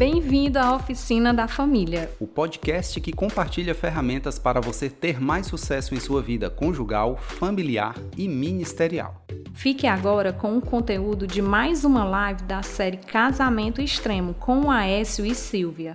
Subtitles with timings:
[0.00, 5.94] Bem-vindo à Oficina da Família, o podcast que compartilha ferramentas para você ter mais sucesso
[5.94, 9.26] em sua vida conjugal, familiar e ministerial.
[9.52, 15.26] Fique agora com o conteúdo de mais uma live da série Casamento Extremo com Aécio
[15.26, 15.92] e Silvia.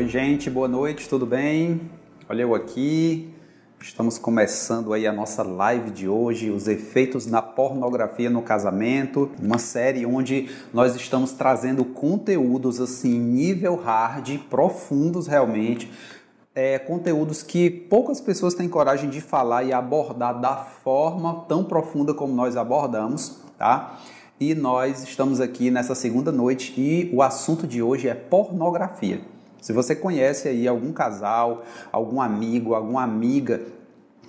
[0.00, 1.78] Oi, gente, boa noite, tudo bem?
[2.26, 3.28] Olha eu aqui.
[3.78, 9.58] Estamos começando aí a nossa live de hoje, os efeitos da pornografia no casamento, uma
[9.58, 15.92] série onde nós estamos trazendo conteúdos assim nível hard, profundos realmente,
[16.54, 22.14] é, conteúdos que poucas pessoas têm coragem de falar e abordar da forma tão profunda
[22.14, 24.00] como nós abordamos, tá?
[24.40, 29.20] E nós estamos aqui nessa segunda noite e o assunto de hoje é pornografia.
[29.60, 33.60] Se você conhece aí algum casal, algum amigo, alguma amiga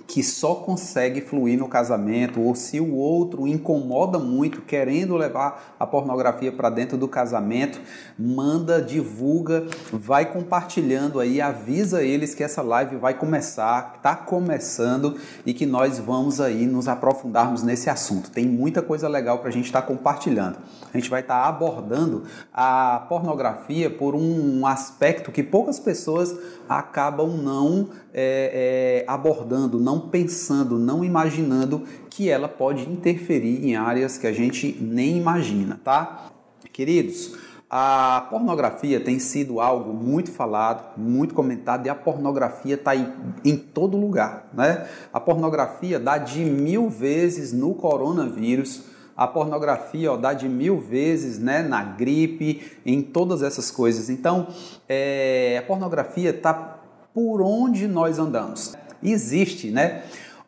[0.06, 5.86] que só consegue fluir no casamento, ou se o outro incomoda muito, querendo levar a
[5.86, 7.80] pornografia para dentro do casamento,
[8.18, 15.54] manda, divulga, vai compartilhando aí, avisa eles que essa live vai começar, está começando e
[15.54, 18.30] que nós vamos aí nos aprofundarmos nesse assunto.
[18.30, 20.58] Tem muita coisa legal para a gente estar tá compartilhando.
[20.92, 26.36] A gente vai estar tá abordando a pornografia por um aspecto que poucas pessoas
[26.68, 34.18] acabam não é, é, abordando, não pensando, não imaginando que ela pode interferir em áreas
[34.18, 36.30] que a gente nem imagina, tá?
[36.72, 37.36] Queridos,
[37.68, 43.96] a pornografia tem sido algo muito falado, muito comentado, e a pornografia está em todo
[43.96, 44.50] lugar.
[44.52, 44.86] Né?
[45.10, 48.84] A pornografia dá de mil vezes no coronavírus,
[49.16, 54.10] a pornografia ó, dá de mil vezes né, na gripe, em todas essas coisas.
[54.10, 54.48] Então,
[54.88, 56.78] é, a pornografia está
[57.14, 58.74] por onde nós andamos.
[59.02, 60.02] Existe, né?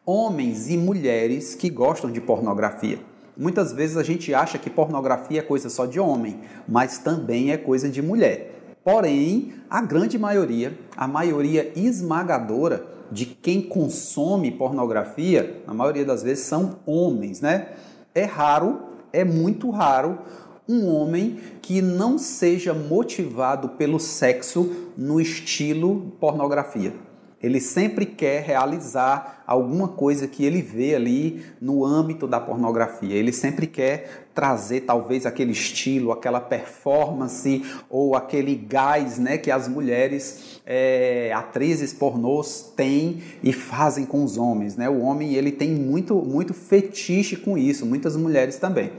[0.07, 2.99] Homens e mulheres que gostam de pornografia.
[3.37, 7.57] Muitas vezes a gente acha que pornografia é coisa só de homem, mas também é
[7.57, 8.77] coisa de mulher.
[8.85, 16.45] Porém, a grande maioria, a maioria esmagadora de quem consome pornografia, na maioria das vezes
[16.45, 17.71] são homens, né?
[18.15, 18.81] É raro,
[19.13, 20.19] é muito raro
[20.69, 26.95] um homem que não seja motivado pelo sexo no estilo pornografia.
[27.45, 33.15] Ele sempre quer realizar alguma coisa que ele vê ali no âmbito da pornografia.
[33.15, 39.69] Ele sempre quer trazer talvez aquele estilo, aquela performance ou aquele gás né, que as
[39.69, 44.75] mulheres, é, atrizes pornôs têm e fazem com os homens.
[44.77, 44.89] Né?
[44.89, 48.91] O homem ele tem muito, muito fetiche com isso, muitas mulheres também.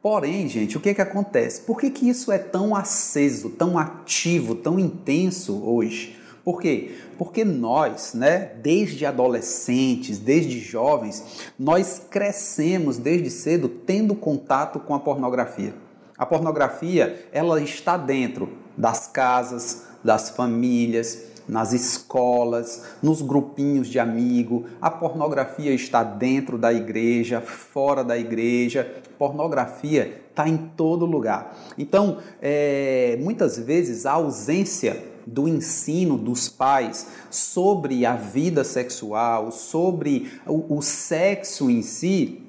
[0.00, 1.62] Porém, gente, o que, que acontece?
[1.62, 6.16] Por que, que isso é tão aceso, tão ativo, tão intenso hoje?
[6.48, 6.92] Por quê?
[7.18, 14.98] Porque nós, né, desde adolescentes, desde jovens, nós crescemos desde cedo tendo contato com a
[14.98, 15.74] pornografia.
[16.16, 24.64] A pornografia, ela está dentro das casas, das famílias, nas escolas, nos grupinhos de amigo.
[24.80, 28.90] A pornografia está dentro da igreja, fora da igreja.
[29.18, 31.54] Pornografia está em todo lugar.
[31.76, 40.30] Então, é, muitas vezes a ausência do ensino dos pais sobre a vida sexual, sobre
[40.46, 42.42] o, o sexo em si,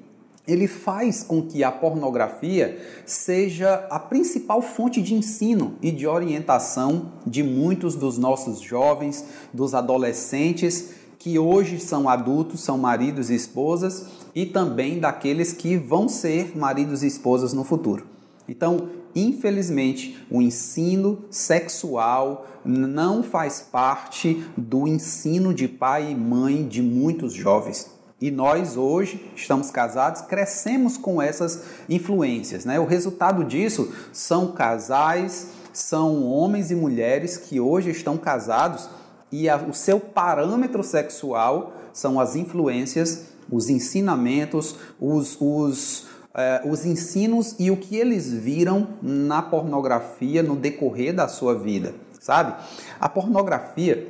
[0.48, 7.12] ele faz com que a pornografia seja a principal fonte de ensino e de orientação
[7.26, 14.06] de muitos dos nossos jovens, dos adolescentes que hoje são adultos, são maridos e esposas
[14.34, 18.06] e também daqueles que vão ser maridos e esposas no futuro.
[18.48, 26.82] Então, infelizmente, o ensino sexual não faz parte do ensino de pai e mãe de
[26.82, 27.90] muitos jovens.
[28.20, 32.66] E nós hoje estamos casados, crescemos com essas influências.
[32.66, 32.78] Né?
[32.78, 38.90] O resultado disso são casais, são homens e mulheres que hoje estão casados
[39.32, 46.84] e a, o seu parâmetro sexual são as influências, os ensinamentos, os, os, eh, os
[46.84, 52.54] ensinos e o que eles viram na pornografia no decorrer da sua vida, sabe?
[53.00, 54.06] A pornografia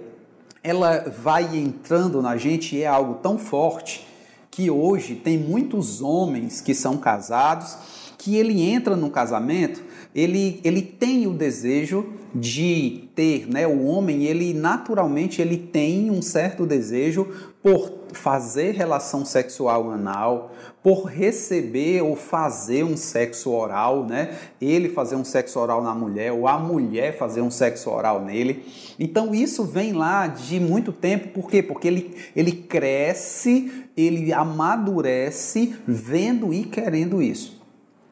[0.62, 4.06] ela vai entrando na gente e é algo tão forte
[4.50, 7.76] que hoje tem muitos homens que são casados
[8.18, 9.82] que ele entra no casamento
[10.14, 13.66] ele, ele tem o desejo de ter, né?
[13.66, 17.28] O homem, ele naturalmente ele tem um certo desejo
[17.62, 24.38] por fazer relação sexual anal, por receber ou fazer um sexo oral, né?
[24.60, 28.64] Ele fazer um sexo oral na mulher ou a mulher fazer um sexo oral nele.
[28.98, 31.62] Então isso vem lá de muito tempo, por quê?
[31.62, 37.59] Porque ele, ele cresce, ele amadurece vendo e querendo isso.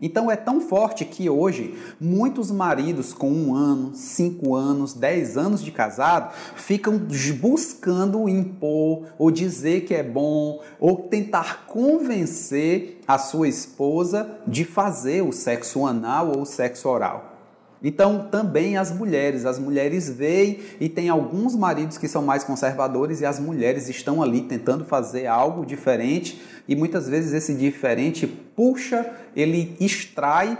[0.00, 5.62] Então é tão forte que hoje muitos maridos com um ano, cinco anos, dez anos
[5.62, 7.00] de casado ficam
[7.41, 15.23] buscando impor ou dizer que é bom ou tentar convencer a sua esposa de fazer
[15.23, 17.38] o sexo anal ou o sexo oral.
[17.83, 23.21] Então, também as mulheres, as mulheres veem e tem alguns maridos que são mais conservadores
[23.21, 29.09] e as mulheres estão ali tentando fazer algo diferente e muitas vezes esse diferente puxa,
[29.37, 30.59] ele extrai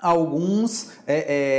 [0.00, 1.16] alguns, é,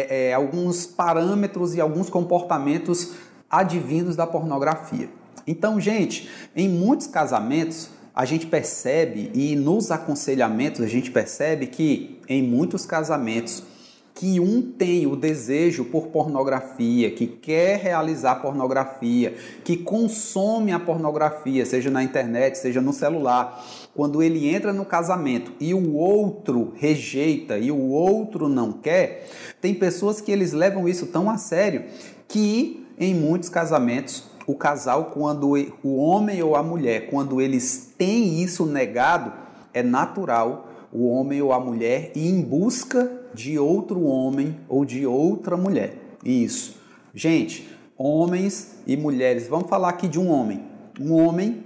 [0.10, 3.14] é, é, alguns parâmetros e alguns comportamentos
[3.50, 5.10] advindos da pornografia.
[5.48, 12.20] Então, gente, em muitos casamentos a gente percebe e nos aconselhamentos a gente percebe que
[12.28, 13.62] em muitos casamentos
[14.16, 21.66] que um tem o desejo por pornografia, que quer realizar pornografia, que consome a pornografia,
[21.66, 23.62] seja na internet, seja no celular,
[23.94, 29.28] quando ele entra no casamento e o outro rejeita e o outro não quer,
[29.60, 31.84] tem pessoas que eles levam isso tão a sério
[32.26, 38.42] que em muitos casamentos o casal, quando o homem ou a mulher, quando eles têm
[38.42, 39.34] isso negado,
[39.74, 45.06] é natural o homem ou a mulher ir em busca de outro homem ou de
[45.06, 45.94] outra mulher.
[46.24, 46.78] Isso.
[47.14, 50.64] Gente, homens e mulheres, vamos falar aqui de um homem.
[51.00, 51.64] Um homem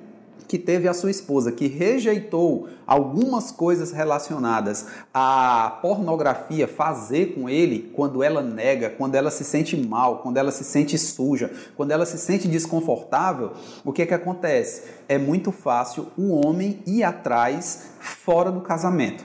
[0.50, 7.92] que teve a sua esposa, que rejeitou algumas coisas relacionadas à pornografia fazer com ele,
[7.95, 12.04] quando ela nega, quando ela se sente mal, quando ela se sente suja, quando ela
[12.04, 13.51] se sente desconfortável,
[13.86, 14.86] o que é que acontece?
[15.07, 19.24] É muito fácil o homem ir atrás fora do casamento.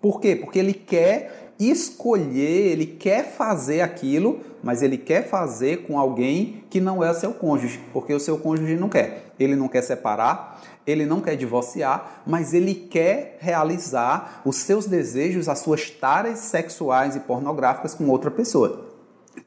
[0.00, 0.34] Por quê?
[0.34, 6.80] Porque ele quer escolher, ele quer fazer aquilo, mas ele quer fazer com alguém que
[6.80, 9.32] não é seu cônjuge, porque o seu cônjuge não quer.
[9.38, 15.48] Ele não quer separar, ele não quer divorciar, mas ele quer realizar os seus desejos,
[15.48, 18.92] as suas taras sexuais e pornográficas com outra pessoa.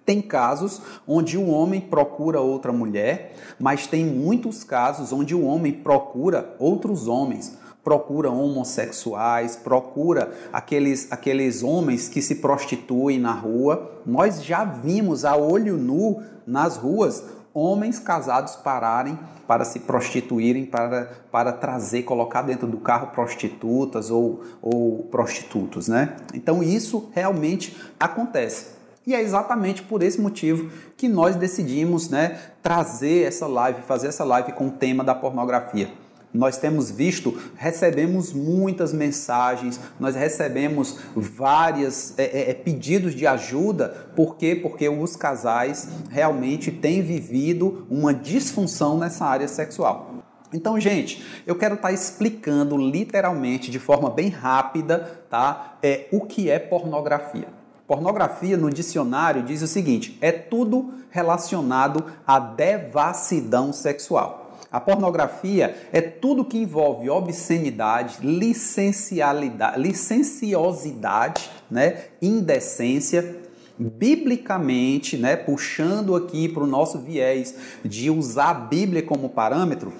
[0.06, 5.74] Tem casos onde o homem procura outra mulher, mas tem muitos casos onde o homem
[5.74, 7.58] procura outros homens
[7.88, 14.02] procura homossexuais, procura aqueles, aqueles homens que se prostituem na rua.
[14.06, 17.24] Nós já vimos a olho nu nas ruas
[17.54, 19.18] homens casados pararem
[19.48, 26.18] para se prostituírem, para, para trazer, colocar dentro do carro prostitutas ou, ou prostitutos, né?
[26.34, 28.66] Então isso realmente acontece.
[29.06, 34.26] E é exatamente por esse motivo que nós decidimos né, trazer essa live, fazer essa
[34.26, 35.90] live com o tema da pornografia
[36.34, 44.10] nós temos visto, recebemos muitas mensagens, nós recebemos vários é, é, é, pedidos de ajuda,
[44.16, 44.56] por quê?
[44.56, 50.14] Porque os casais realmente têm vivido uma disfunção nessa área sexual.
[50.54, 55.78] Então, gente, eu quero estar tá explicando literalmente, de forma bem rápida, tá?
[55.84, 57.48] É, o que é pornografia.
[57.86, 64.47] Pornografia no dicionário diz o seguinte: é tudo relacionado à devassidão sexual.
[64.72, 73.38] A pornografia é tudo que envolve obscenidade, licencialidade, licenciosidade, né, indecência,
[73.78, 79.94] biblicamente, né, puxando aqui para o nosso viés de usar a Bíblia como parâmetro,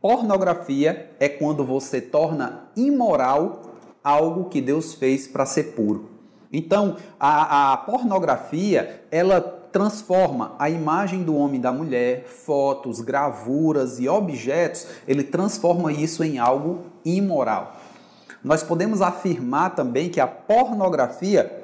[0.00, 3.62] pornografia é quando você torna imoral
[4.02, 6.10] algo que Deus fez para ser puro.
[6.52, 13.98] Então, a, a pornografia, ela transforma a imagem do homem e da mulher, fotos, gravuras
[13.98, 17.76] e objetos, ele transforma isso em algo imoral.
[18.42, 21.62] Nós podemos afirmar também que a pornografia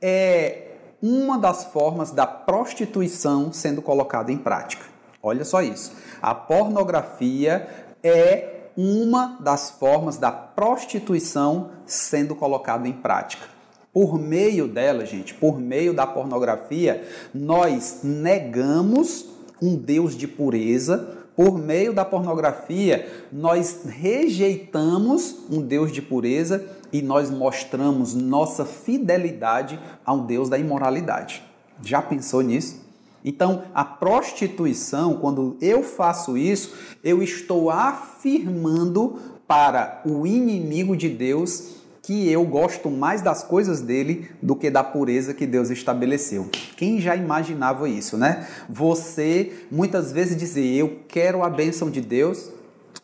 [0.00, 0.68] é
[1.02, 4.84] uma das formas da prostituição sendo colocada em prática.
[5.22, 5.92] Olha só isso.
[6.20, 7.68] A pornografia
[8.02, 13.51] é uma das formas da prostituição sendo colocada em prática.
[13.92, 19.26] Por meio dela, gente, por meio da pornografia, nós negamos
[19.60, 21.18] um Deus de pureza.
[21.36, 29.78] Por meio da pornografia, nós rejeitamos um Deus de pureza e nós mostramos nossa fidelidade
[30.04, 31.42] a um Deus da imoralidade.
[31.82, 32.80] Já pensou nisso?
[33.24, 41.81] Então, a prostituição, quando eu faço isso, eu estou afirmando para o inimigo de Deus
[42.02, 46.50] que eu gosto mais das coisas dele do que da pureza que Deus estabeleceu.
[46.76, 48.48] Quem já imaginava isso, né?
[48.68, 52.50] Você muitas vezes dizer, eu quero a bênção de Deus,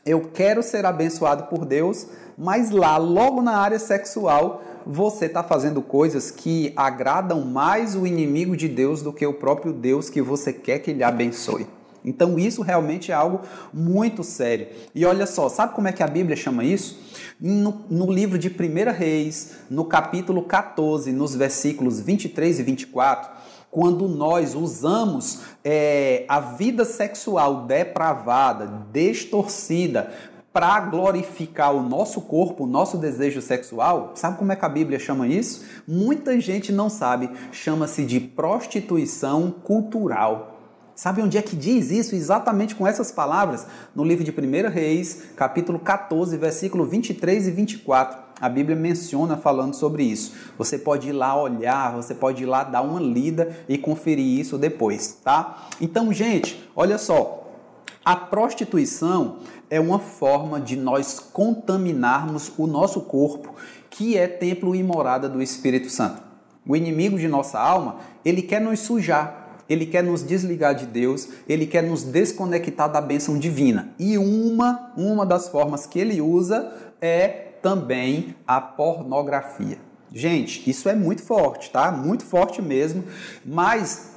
[0.04, 5.80] eu quero ser abençoado por Deus, mas lá, logo na área sexual, você está fazendo
[5.80, 10.52] coisas que agradam mais o inimigo de Deus do que o próprio Deus que você
[10.52, 11.66] quer que ele abençoe.
[12.04, 13.40] Então isso realmente é algo
[13.72, 14.68] muito sério.
[14.94, 17.07] E olha só, sabe como é que a Bíblia chama isso?
[17.40, 23.30] No, no, livro de 1 Reis, no capítulo 14, nos versículos 23 e 24,
[23.70, 30.12] quando nós usamos é, a vida sexual depravada, distorcida,
[30.52, 34.98] para glorificar o nosso corpo, o nosso desejo sexual, sabe como é que a Bíblia
[34.98, 35.64] chama isso?
[35.86, 40.57] Muita gente não sabe, chama-se de prostituição cultural.
[40.98, 42.16] Sabe onde é que diz isso?
[42.16, 43.64] Exatamente com essas palavras,
[43.94, 48.18] no livro de 1 Reis, capítulo 14, versículo 23 e 24.
[48.40, 50.32] A Bíblia menciona falando sobre isso.
[50.58, 54.58] Você pode ir lá olhar, você pode ir lá dar uma lida e conferir isso
[54.58, 55.68] depois, tá?
[55.80, 57.48] Então, gente, olha só.
[58.04, 59.36] A prostituição
[59.70, 63.54] é uma forma de nós contaminarmos o nosso corpo,
[63.88, 66.20] que é templo e morada do Espírito Santo.
[66.66, 71.28] O inimigo de nossa alma, ele quer nos sujar, ele quer nos desligar de Deus,
[71.48, 73.90] ele quer nos desconectar da bênção divina.
[73.98, 77.28] E uma, uma das formas que ele usa é
[77.62, 79.78] também a pornografia.
[80.12, 81.92] Gente, isso é muito forte, tá?
[81.92, 83.04] Muito forte mesmo,
[83.44, 84.12] mas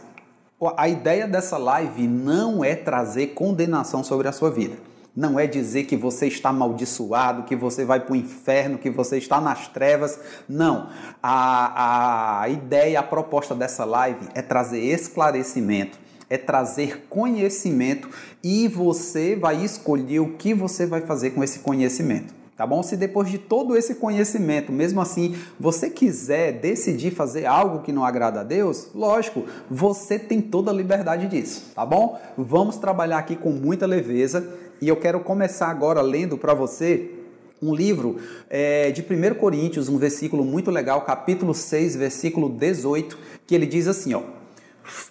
[0.77, 5.83] a ideia dessa live não é trazer condenação sobre a sua vida não é dizer
[5.83, 10.19] que você está amaldiçoado, que você vai para o inferno, que você está nas trevas.
[10.47, 10.89] Não.
[11.21, 15.99] A, a ideia, a proposta dessa live é trazer esclarecimento,
[16.29, 18.09] é trazer conhecimento
[18.41, 22.41] e você vai escolher o que você vai fazer com esse conhecimento.
[22.55, 22.83] Tá bom?
[22.83, 28.05] Se depois de todo esse conhecimento, mesmo assim, você quiser decidir fazer algo que não
[28.05, 32.21] agrada a Deus, lógico, você tem toda a liberdade disso, tá bom?
[32.37, 34.47] Vamos trabalhar aqui com muita leveza
[34.81, 37.11] e eu quero começar agora lendo para você
[37.61, 38.19] um livro
[38.49, 43.87] é, de 1 Coríntios, um versículo muito legal, capítulo 6, versículo 18, que ele diz
[43.87, 44.23] assim, ó,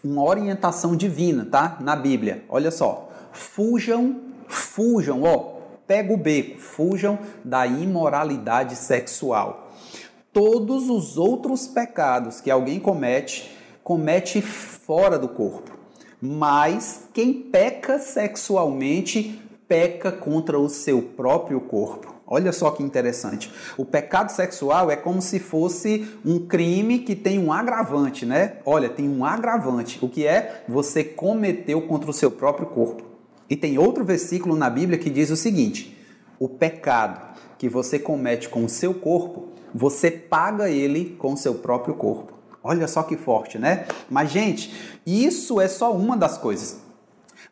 [0.02, 1.78] uma orientação divina, tá?
[1.80, 2.42] Na Bíblia.
[2.48, 3.12] Olha só.
[3.30, 9.70] Fujam, fujam, ó, pega o beco, fujam da imoralidade sexual.
[10.32, 15.78] Todos os outros pecados que alguém comete, comete fora do corpo.
[16.20, 22.12] Mas quem peca sexualmente peca contra o seu próprio corpo.
[22.26, 23.52] Olha só que interessante.
[23.76, 28.56] O pecado sexual é como se fosse um crime que tem um agravante, né?
[28.66, 29.96] Olha, tem um agravante.
[30.02, 30.64] O que é?
[30.68, 33.04] Você cometeu contra o seu próprio corpo.
[33.48, 35.96] E tem outro versículo na Bíblia que diz o seguinte:
[36.36, 41.54] o pecado que você comete com o seu corpo, você paga ele com o seu
[41.54, 42.32] próprio corpo.
[42.60, 43.86] Olha só que forte, né?
[44.10, 46.78] Mas, gente, isso é só uma das coisas.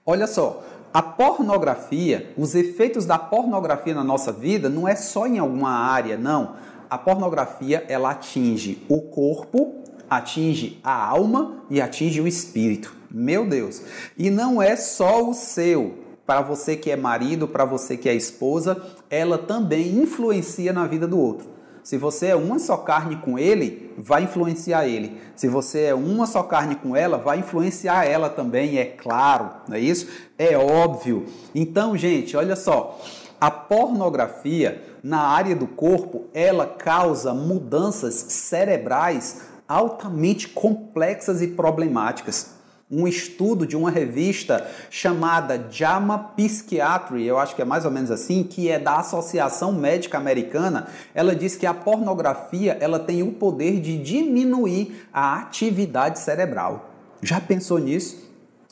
[0.04, 0.64] Olha só,
[0.98, 6.18] a pornografia, os efeitos da pornografia na nossa vida não é só em alguma área,
[6.18, 6.56] não.
[6.90, 9.76] A pornografia ela atinge o corpo,
[10.10, 12.92] atinge a alma e atinge o espírito.
[13.08, 13.80] Meu Deus!
[14.18, 15.98] E não é só o seu.
[16.26, 21.06] Para você que é marido, para você que é esposa, ela também influencia na vida
[21.06, 21.57] do outro.
[21.88, 25.18] Se você é uma só carne com ele, vai influenciar ele.
[25.34, 29.74] Se você é uma só carne com ela, vai influenciar ela também, é claro, não
[29.74, 30.06] é isso?
[30.36, 31.24] É óbvio.
[31.54, 33.00] Então, gente, olha só.
[33.40, 42.57] A pornografia na área do corpo, ela causa mudanças cerebrais altamente complexas e problemáticas
[42.90, 48.10] um estudo de uma revista chamada JAMA Psychiatry, eu acho que é mais ou menos
[48.10, 53.32] assim, que é da Associação Médica Americana, ela diz que a pornografia ela tem o
[53.32, 56.90] poder de diminuir a atividade cerebral.
[57.22, 58.27] Já pensou nisso?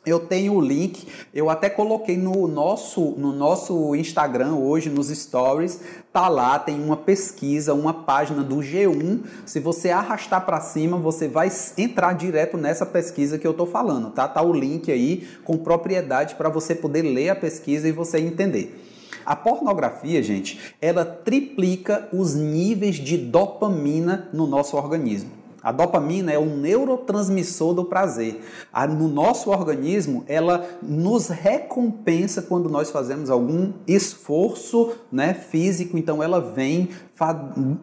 [0.06, 5.80] Eu tenho o link, eu até coloquei no nosso, no nosso Instagram hoje, nos stories,
[6.12, 9.25] tá lá, tem uma pesquisa, uma página do G1.
[9.44, 14.12] Se você arrastar para cima, você vai entrar direto nessa pesquisa que eu tô falando,
[14.12, 14.28] tá?
[14.28, 18.80] Tá o link aí com propriedade para você poder ler a pesquisa e você entender.
[19.25, 25.45] A pornografia, gente, ela triplica os níveis de dopamina no nosso organismo.
[25.66, 28.40] A dopamina é um neurotransmissor do prazer.
[28.88, 36.40] no nosso organismo, ela nos recompensa quando nós fazemos algum esforço né, físico, então ela
[36.40, 36.90] vem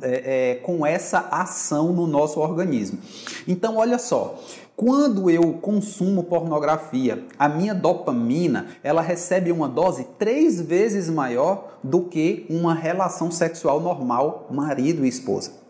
[0.01, 2.99] é, é, com essa ação no nosso organismo.
[3.45, 4.39] Então, olha só,
[4.77, 12.05] Quando eu consumo pornografia, a minha dopamina ela recebe uma dose três vezes maior do
[12.05, 15.62] que uma relação sexual normal, marido e esposa.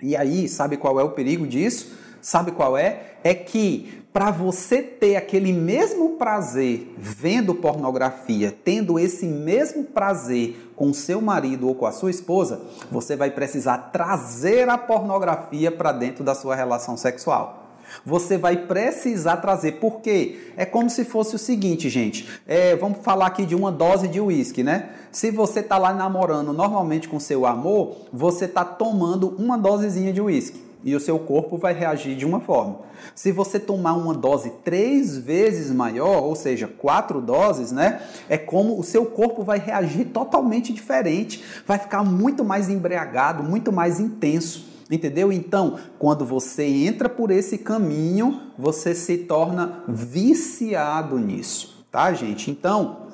[0.00, 1.96] E aí, sabe qual é o perigo disso?
[2.20, 3.14] Sabe qual é?
[3.22, 10.92] É que para você ter aquele mesmo prazer vendo pornografia, tendo esse mesmo prazer com
[10.92, 16.24] seu marido ou com a sua esposa, você vai precisar trazer a pornografia para dentro
[16.24, 17.65] da sua relação sexual.
[18.04, 22.28] Você vai precisar trazer, porque é como se fosse o seguinte, gente.
[22.46, 24.90] É, vamos falar aqui de uma dose de uísque, né?
[25.10, 30.20] Se você tá lá namorando normalmente com seu amor, você tá tomando uma dosezinha de
[30.20, 32.78] uísque e o seu corpo vai reagir de uma forma.
[33.12, 38.02] Se você tomar uma dose três vezes maior, ou seja, quatro doses, né?
[38.28, 43.72] É como o seu corpo vai reagir totalmente diferente, vai ficar muito mais embriagado, muito
[43.72, 44.75] mais intenso.
[44.90, 45.32] Entendeu?
[45.32, 52.50] Então, quando você entra por esse caminho, você se torna viciado nisso, tá, gente?
[52.50, 53.08] Então,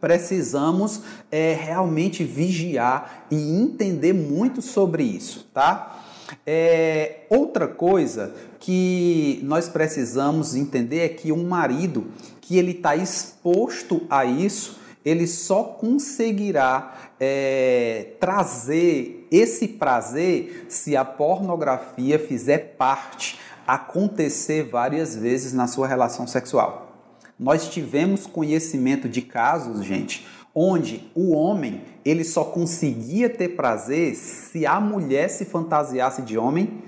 [0.00, 6.04] precisamos é, realmente vigiar e entender muito sobre isso, tá?
[6.46, 12.06] É, outra coisa que nós precisamos entender é que um marido
[12.40, 21.04] que ele está exposto a isso, ele só conseguirá é, trazer esse prazer se a
[21.04, 26.90] pornografia fizer parte, acontecer várias vezes na sua relação sexual.
[27.38, 34.66] Nós tivemos conhecimento de casos, gente, onde o homem ele só conseguia ter prazer se
[34.66, 36.82] a mulher se fantasiasse de homem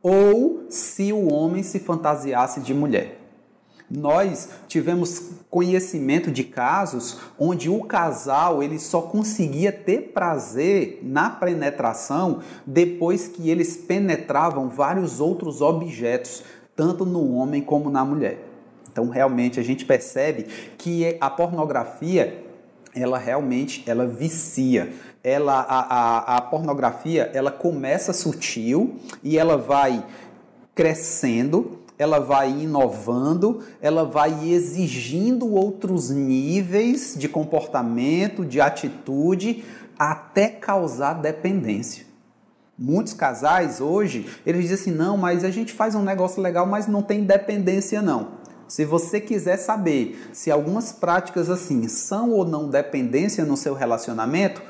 [0.00, 3.23] ou se o homem se fantasiasse de mulher.
[3.90, 12.40] Nós tivemos conhecimento de casos onde o casal ele só conseguia ter prazer na penetração
[12.66, 16.42] depois que eles penetravam vários outros objetos,
[16.74, 18.38] tanto no homem como na mulher.
[18.90, 20.46] Então, realmente a gente percebe
[20.78, 22.42] que a pornografia
[22.94, 24.92] ela realmente ela vicia.
[25.22, 30.04] Ela, a, a, a pornografia ela começa sutil e ela vai
[30.74, 39.64] crescendo, ela vai inovando, ela vai exigindo outros níveis de comportamento, de atitude,
[39.98, 42.04] até causar dependência.
[42.76, 46.88] Muitos casais hoje, eles dizem assim, não, mas a gente faz um negócio legal, mas
[46.88, 48.44] não tem dependência não.
[48.66, 54.60] Se você quiser saber se algumas práticas assim são ou não dependência no seu relacionamento,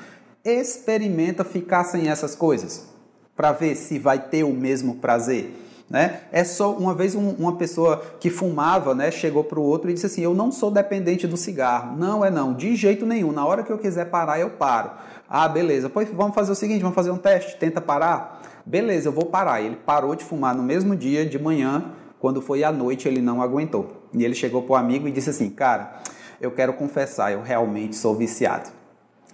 [0.45, 2.87] experimenta ficar sem essas coisas
[3.35, 5.55] para ver se vai ter o mesmo prazer.
[5.95, 6.23] Né?
[6.33, 9.95] É só uma vez um, uma pessoa que fumava, né, chegou para o outro e
[9.95, 11.97] disse assim: Eu não sou dependente do cigarro.
[11.97, 13.31] Não é não, de jeito nenhum.
[13.31, 14.91] Na hora que eu quiser parar, eu paro.
[15.31, 15.89] Ah, beleza.
[15.89, 17.57] Pois vamos fazer o seguinte: vamos fazer um teste.
[17.59, 18.43] Tenta parar.
[18.67, 19.63] Beleza, eu vou parar.
[19.63, 23.41] Ele parou de fumar no mesmo dia, de manhã, quando foi à noite, ele não
[23.41, 24.03] aguentou.
[24.13, 26.01] E ele chegou para o amigo e disse assim: Cara,
[26.41, 28.69] eu quero confessar, eu realmente sou viciado.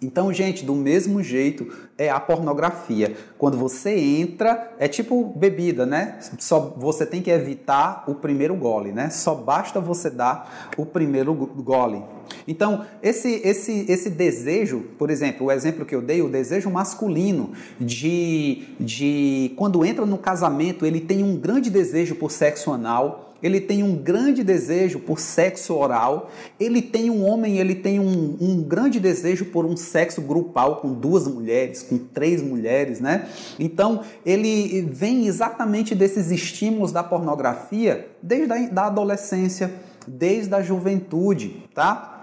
[0.02, 3.14] Então, gente, do mesmo jeito é a pornografia.
[3.36, 6.18] Quando você entra, é tipo bebida, né?
[6.38, 9.10] Só você tem que evitar o primeiro gole, né?
[9.10, 12.02] Só basta você dar o primeiro gole.
[12.48, 17.52] Então, esse esse esse desejo, por exemplo, o exemplo que eu dei, o desejo masculino
[17.78, 23.60] de de quando entra no casamento, ele tem um grande desejo por sexo anal ele
[23.60, 28.62] tem um grande desejo por sexo oral, ele tem um homem, ele tem um, um,
[28.62, 33.28] grande desejo por um sexo grupal com duas mulheres, com três mulheres, né?
[33.58, 39.72] Então ele vem exatamente desses estímulos da pornografia desde a da adolescência,
[40.06, 42.20] desde a juventude, tá?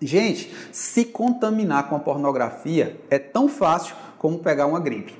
[0.00, 5.14] Gente, se contaminar com a pornografia é tão fácil como pegar uma gripe.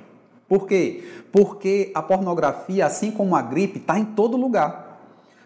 [0.48, 1.04] Por quê?
[1.30, 4.89] Porque a pornografia, assim como a gripe, está em todo lugar.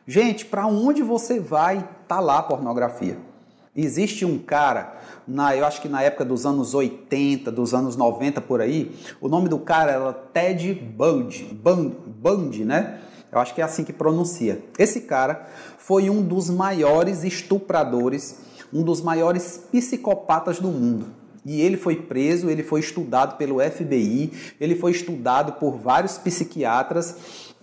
[0.07, 3.17] Gente, para onde você vai, tá lá a pornografia.
[3.75, 8.41] Existe um cara, na, eu acho que na época dos anos 80, dos anos 90
[8.43, 13.01] por aí, o nome do cara era Ted Bundy, Bundy, Bundy, né?
[13.33, 14.63] Eu acho que é assim que pronuncia.
[14.79, 18.39] Esse cara foi um dos maiores estupradores,
[18.73, 21.07] um dos maiores psicopatas do mundo.
[21.45, 27.17] E ele foi preso, ele foi estudado pelo FBI, ele foi estudado por vários psiquiatras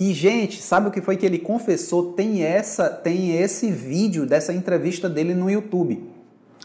[0.04, 2.14] e gente, sabe o que foi que ele confessou?
[2.14, 6.11] Tem essa, tem esse vídeo dessa entrevista dele no YouTube.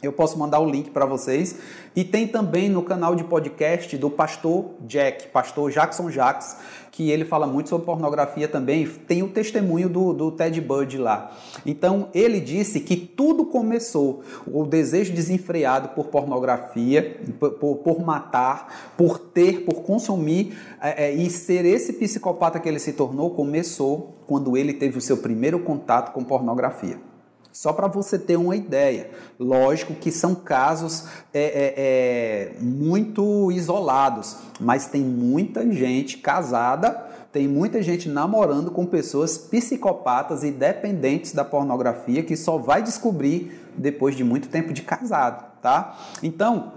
[0.06, 1.56] Eu posso mandar o link para vocês.
[1.94, 6.56] E tem também no canal de podcast do pastor Jack, pastor Jackson Jacques,
[6.92, 8.86] que ele fala muito sobre pornografia também.
[8.86, 11.36] Tem o testemunho do, do Ted Bud lá.
[11.64, 19.18] Então, ele disse que tudo começou, o desejo desenfreado por pornografia, por, por matar, por
[19.18, 24.56] ter, por consumir, é, é, e ser esse psicopata que ele se tornou, começou quando
[24.56, 26.98] ele teve o seu primeiro contato com pornografia.
[27.56, 29.08] Só para você ter uma ideia.
[29.40, 36.90] Lógico que são casos é, é, é, muito isolados, mas tem muita gente casada,
[37.32, 43.58] tem muita gente namorando com pessoas psicopatas e dependentes da pornografia que só vai descobrir
[43.74, 45.98] depois de muito tempo de casado, tá?
[46.22, 46.74] Então,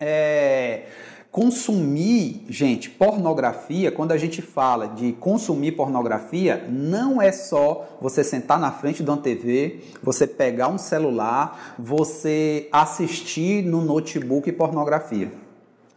[0.00, 0.84] é
[1.32, 8.60] consumir, gente, pornografia, quando a gente fala de consumir pornografia, não é só você sentar
[8.60, 15.32] na frente de uma TV, você pegar um celular, você assistir no notebook pornografia.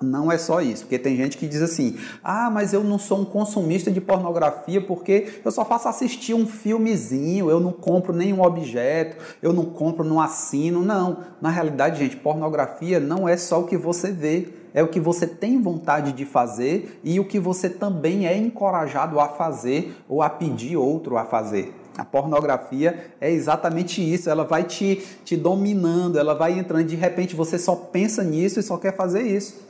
[0.01, 3.19] Não é só isso, porque tem gente que diz assim: ah, mas eu não sou
[3.19, 8.41] um consumista de pornografia porque eu só faço assistir um filmezinho, eu não compro nenhum
[8.41, 10.81] objeto, eu não compro, não assino.
[10.81, 14.99] Não, na realidade, gente, pornografia não é só o que você vê, é o que
[14.99, 20.21] você tem vontade de fazer e o que você também é encorajado a fazer ou
[20.21, 21.73] a pedir outro a fazer.
[21.97, 27.37] A pornografia é exatamente isso, ela vai te, te dominando, ela vai entrando, de repente
[27.37, 29.63] você só pensa nisso e só quer fazer isso.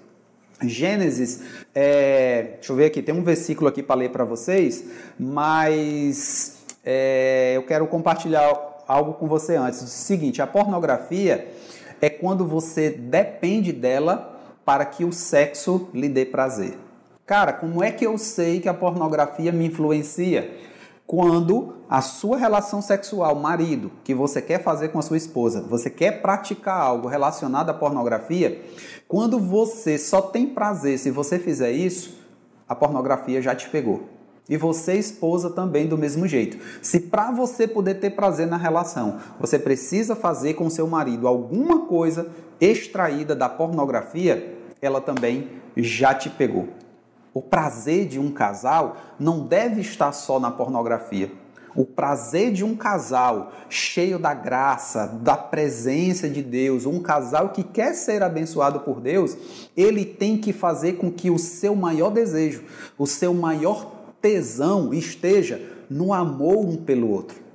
[0.64, 1.44] Gênesis,
[1.76, 4.86] é, deixa eu ver aqui, tem um versículo aqui para ler para vocês,
[5.20, 9.84] mas é, eu quero compartilhar algo com você antes.
[9.84, 11.48] O seguinte, a pornografia
[12.02, 14.35] é quando você depende dela
[14.66, 16.78] para que o sexo lhe dê prazer.
[17.26, 20.58] Cara, como é que eu sei que a pornografia me influencia?
[21.08, 25.90] Quando a sua relação sexual, marido, que você quer fazer com a sua esposa, você
[25.90, 28.64] quer praticar algo relacionado à pornografia,
[29.08, 32.18] quando você só tem prazer se você fizer isso,
[32.68, 34.15] a pornografia já te pegou.
[34.48, 36.58] E você, esposa, também do mesmo jeito.
[36.82, 41.86] Se para você poder ter prazer na relação, você precisa fazer com seu marido alguma
[41.88, 42.28] coisa
[42.62, 46.68] extraída da pornografia, ela também já te pegou.
[47.34, 51.32] O prazer de um casal não deve estar só na pornografia.
[51.76, 57.64] O prazer de um casal cheio da graça, da presença de Deus, um casal que
[57.64, 59.36] quer ser abençoado por Deus,
[59.76, 62.64] ele tem que fazer com que o seu maior desejo,
[62.98, 63.95] o seu maior
[64.26, 67.46] tesão esteja no amor um pelo outro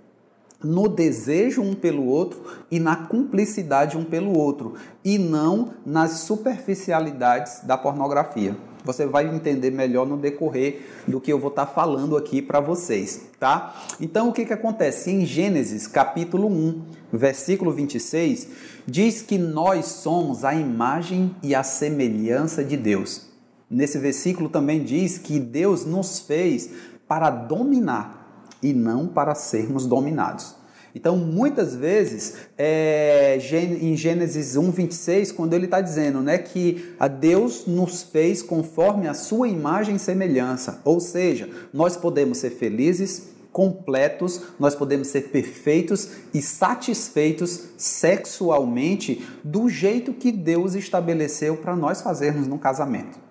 [0.62, 7.60] no desejo um pelo outro e na cumplicidade um pelo outro, e não nas superficialidades
[7.64, 8.54] da pornografia.
[8.84, 13.22] Você vai entender melhor no decorrer do que eu vou estar falando aqui para vocês,
[13.38, 13.74] tá?
[13.98, 15.10] Então o que que acontece?
[15.10, 18.48] Em Gênesis, capítulo 1, versículo 26,
[18.86, 23.29] diz que nós somos a imagem e a semelhança de Deus.
[23.70, 26.70] Nesse versículo também diz que Deus nos fez
[27.06, 30.56] para dominar e não para sermos dominados.
[30.92, 33.38] Então, muitas vezes, é,
[33.80, 39.06] em Gênesis 1, 26, quando ele está dizendo né, que a Deus nos fez conforme
[39.06, 45.28] a sua imagem e semelhança, ou seja, nós podemos ser felizes, completos, nós podemos ser
[45.28, 53.29] perfeitos e satisfeitos sexualmente do jeito que Deus estabeleceu para nós fazermos no casamento.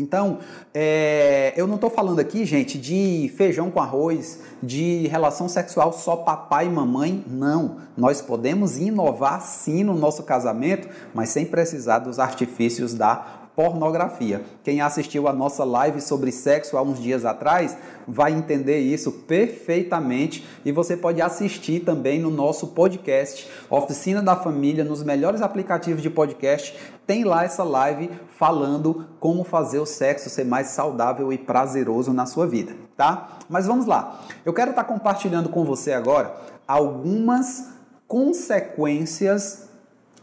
[0.00, 0.38] Então,
[0.74, 6.16] é, eu não estou falando aqui, gente, de feijão com arroz, de relação sexual só
[6.16, 7.24] papai e mamãe.
[7.26, 7.76] Não.
[7.96, 14.42] Nós podemos inovar sim no nosso casamento, mas sem precisar dos artifícios da pornografia.
[14.62, 20.46] Quem assistiu a nossa live sobre sexo há uns dias atrás vai entender isso perfeitamente
[20.64, 26.10] e você pode assistir também no nosso podcast Oficina da Família nos melhores aplicativos de
[26.10, 26.76] podcast.
[27.06, 32.26] Tem lá essa live falando como fazer o sexo ser mais saudável e prazeroso na
[32.26, 33.38] sua vida, tá?
[33.48, 34.20] Mas vamos lá.
[34.44, 36.34] Eu quero estar compartilhando com você agora
[36.66, 37.68] algumas
[38.06, 39.68] consequências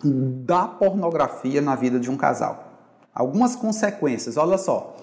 [0.04, 2.67] da pornografia na vida de um casal.
[3.18, 4.96] Algumas consequências, olha só.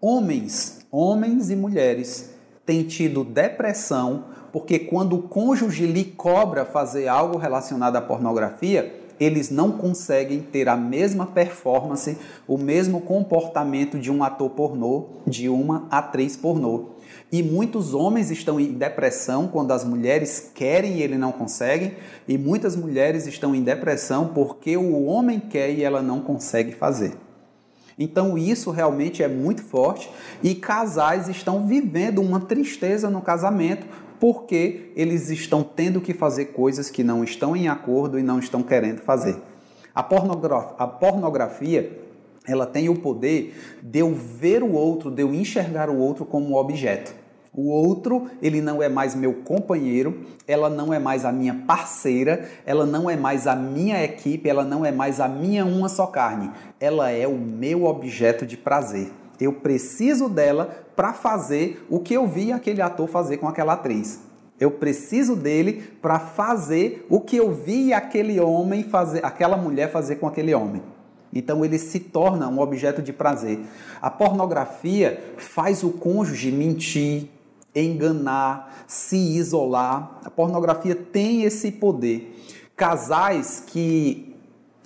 [0.00, 2.30] Homens, homens e mulheres
[2.64, 9.50] têm tido depressão porque quando o cônjuge lhe cobra fazer algo relacionado à pornografia, eles
[9.50, 15.88] não conseguem ter a mesma performance, o mesmo comportamento de um ator pornô, de uma
[15.90, 16.90] atriz pornô.
[17.32, 21.96] E muitos homens estão em depressão quando as mulheres querem e ele não consegue,
[22.28, 27.12] e muitas mulheres estão em depressão porque o homem quer e ela não consegue fazer.
[28.00, 30.10] Então isso realmente é muito forte
[30.42, 33.86] e casais estão vivendo uma tristeza no casamento
[34.18, 38.62] porque eles estão tendo que fazer coisas que não estão em acordo e não estão
[38.62, 39.36] querendo fazer.
[39.94, 42.00] A, pornografia, a pornografia
[42.46, 46.56] ela tem o poder de eu ver o outro, de eu enxergar o outro como
[46.56, 47.19] objeto.
[47.52, 52.48] O outro, ele não é mais meu companheiro, ela não é mais a minha parceira,
[52.64, 56.06] ela não é mais a minha equipe, ela não é mais a minha uma só
[56.06, 56.50] carne.
[56.78, 59.10] Ela é o meu objeto de prazer.
[59.40, 64.20] Eu preciso dela para fazer o que eu vi aquele ator fazer com aquela atriz.
[64.60, 70.16] Eu preciso dele para fazer o que eu vi aquele homem fazer, aquela mulher fazer
[70.16, 70.82] com aquele homem.
[71.32, 73.60] Então ele se torna um objeto de prazer.
[74.02, 77.28] A pornografia faz o cônjuge mentir,
[77.74, 80.20] enganar, se isolar.
[80.24, 82.36] A pornografia tem esse poder.
[82.76, 84.30] Casais que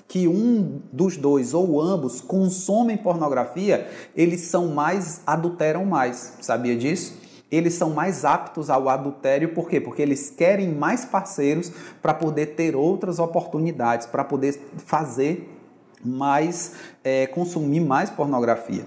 [0.07, 6.35] que um dos dois ou ambos consomem pornografia, eles são mais adulteram mais.
[6.40, 7.18] Sabia disso?
[7.51, 9.81] Eles são mais aptos ao adultério, por quê?
[9.81, 15.53] Porque eles querem mais parceiros para poder ter outras oportunidades, para poder fazer
[16.05, 18.85] mais, é, consumir mais pornografia.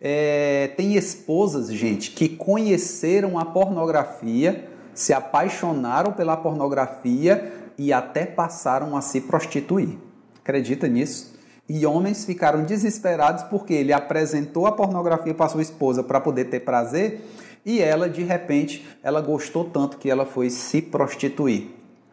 [0.00, 8.96] É, tem esposas, gente, que conheceram a pornografia, se apaixonaram pela pornografia e até passaram
[8.96, 9.98] a se prostituir.
[10.42, 11.36] Acredita nisso?
[11.68, 16.60] E homens ficaram desesperados porque ele apresentou a pornografia para sua esposa para poder ter
[16.60, 17.22] prazer
[17.66, 21.70] e ela, de repente, ela gostou tanto que ela foi se prostituir.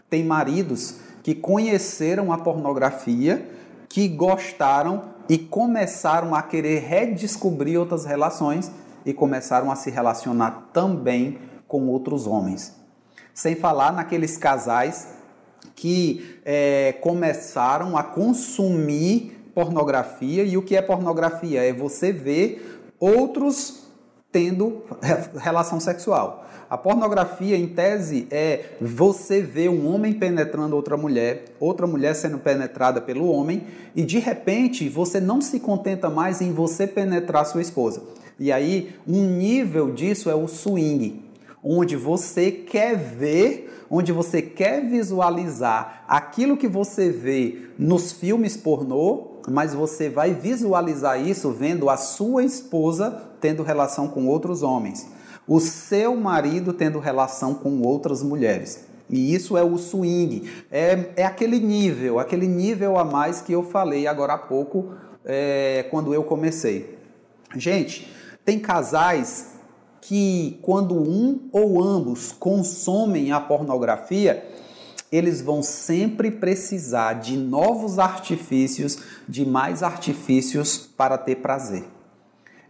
[0.09, 3.47] Tem maridos que conheceram a pornografia,
[3.93, 8.71] que gostaram e começaram a querer redescobrir outras relações
[9.05, 12.75] e começaram a se relacionar também com outros homens.
[13.35, 15.09] Sem falar naqueles casais
[15.75, 20.43] que é, começaram a consumir pornografia.
[20.43, 21.63] E o que é pornografia?
[21.63, 23.83] É você ver outros
[24.31, 24.81] tendo
[25.37, 26.42] relação sexual.
[26.73, 32.39] A pornografia, em tese, é você ver um homem penetrando outra mulher, outra mulher sendo
[32.39, 37.61] penetrada pelo homem, e de repente você não se contenta mais em você penetrar sua
[37.61, 38.01] esposa.
[38.39, 41.23] E aí, um nível disso é o swing,
[41.63, 49.33] onde você quer ver, onde você quer visualizar aquilo que você vê nos filmes pornô,
[49.47, 55.07] mas você vai visualizar isso vendo a sua esposa tendo relação com outros homens,
[55.47, 58.85] o seu marido tendo relação com outras mulheres.
[59.09, 63.61] E isso é o swing, é, é aquele nível, aquele nível a mais que eu
[63.61, 64.93] falei agora há pouco,
[65.25, 66.97] é, quando eu comecei.
[67.55, 68.11] Gente,
[68.43, 69.51] tem casais
[70.01, 74.43] que, quando um ou ambos consomem a pornografia,
[75.11, 78.97] eles vão sempre precisar de novos artifícios,
[79.29, 81.83] de mais artifícios para ter prazer.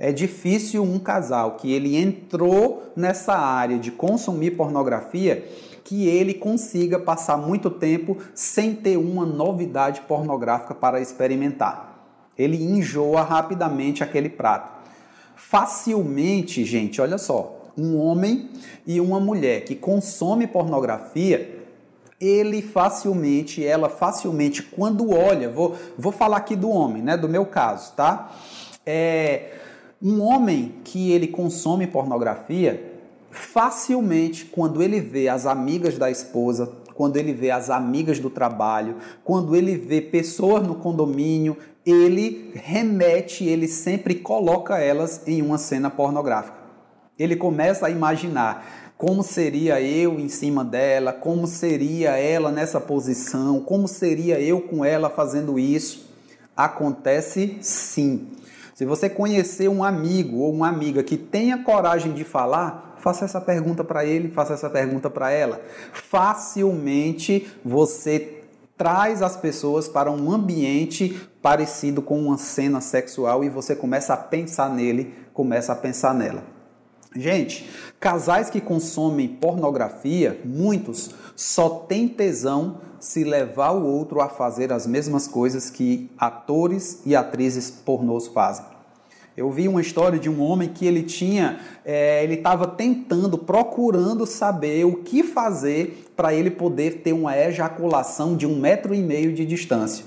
[0.04, 5.48] É difícil um casal que ele entrou nessa área de consumir pornografia
[5.82, 12.06] que ele consiga passar muito tempo sem ter uma novidade pornográfica para experimentar.
[12.38, 14.74] Ele enjoa rapidamente aquele prato.
[15.38, 18.50] Facilmente, gente, olha só, um homem
[18.86, 21.64] e uma mulher que consome pornografia,
[22.20, 27.46] ele facilmente, ela facilmente, quando olha, vou, vou falar aqui do homem, né, do meu
[27.46, 28.34] caso, tá?
[28.86, 29.63] É,
[30.04, 32.92] um homem que ele consome pornografia,
[33.32, 38.98] facilmente, quando ele vê as amigas da esposa, quando ele vê as amigas do trabalho,
[39.24, 45.90] quando ele vê pessoas no condomínio, ele remete, ele sempre coloca elas em uma cena
[45.90, 46.58] pornográfica.
[47.18, 53.62] Ele começa a imaginar como seria eu em cima dela, como seria ela nessa posição,
[53.62, 56.10] como seria eu com ela fazendo isso.
[56.56, 58.28] Acontece sim.
[58.74, 63.40] Se você conhecer um amigo ou uma amiga que tenha coragem de falar, faça essa
[63.40, 65.62] pergunta para ele, faça essa pergunta para ela.
[65.92, 68.44] Facilmente você
[68.76, 74.18] traz as pessoas para um ambiente parecido com uma cena sexual e você começa a
[74.18, 76.44] pensar nele, começa a pensar nela.
[77.16, 84.72] Gente, casais que consomem pornografia, muitos, só têm tesão se levar o outro a fazer
[84.72, 88.64] as mesmas coisas que atores e atrizes pornôs fazem.
[89.36, 94.26] Eu vi uma história de um homem que ele tinha, é, ele estava tentando, procurando
[94.26, 99.34] saber o que fazer para ele poder ter uma ejaculação de um metro e meio
[99.34, 100.06] de distância.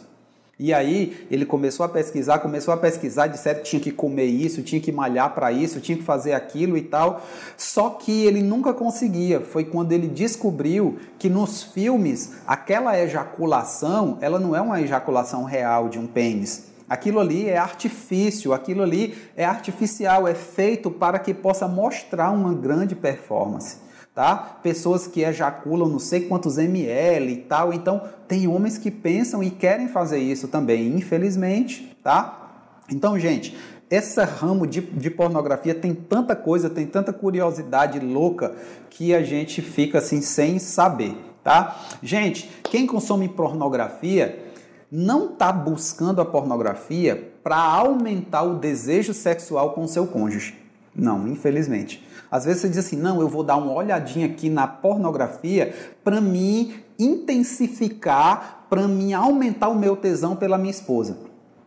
[0.58, 4.62] E aí ele começou a pesquisar, começou a pesquisar, disseram que tinha que comer isso,
[4.62, 7.20] tinha que malhar para isso, tinha que fazer aquilo e tal.
[7.58, 9.38] Só que ele nunca conseguia.
[9.38, 15.90] Foi quando ele descobriu que nos filmes aquela ejaculação, ela não é uma ejaculação real
[15.90, 16.68] de um pênis.
[16.88, 22.54] Aquilo ali é artifício, aquilo ali é artificial, é feito para que possa mostrar uma
[22.54, 23.85] grande performance
[24.16, 24.58] tá?
[24.62, 27.70] Pessoas que ejaculam não sei quantos ml e tal.
[27.70, 32.64] Então, tem homens que pensam e querem fazer isso também, infelizmente, tá?
[32.90, 33.54] Então, gente,
[33.90, 38.54] esse ramo de, de, pornografia tem tanta coisa, tem tanta curiosidade louca
[38.88, 41.78] que a gente fica assim sem saber, tá?
[42.02, 44.44] Gente, quem consome pornografia
[44.90, 50.65] não está buscando a pornografia para aumentar o desejo sexual com seu cônjuge.
[50.96, 52.02] Não, infelizmente.
[52.30, 56.20] Às vezes você diz assim: não, eu vou dar uma olhadinha aqui na pornografia para
[56.20, 61.18] me intensificar, para me aumentar o meu tesão pela minha esposa.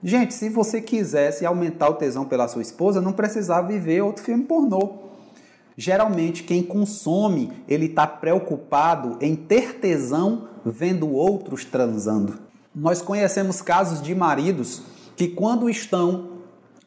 [0.03, 4.45] Gente, se você quisesse aumentar o tesão pela sua esposa, não precisava viver outro filme
[4.45, 5.09] pornô.
[5.77, 12.39] Geralmente, quem consome, ele está preocupado em ter tesão vendo outros transando.
[12.73, 14.81] Nós conhecemos casos de maridos
[15.15, 16.28] que, quando estão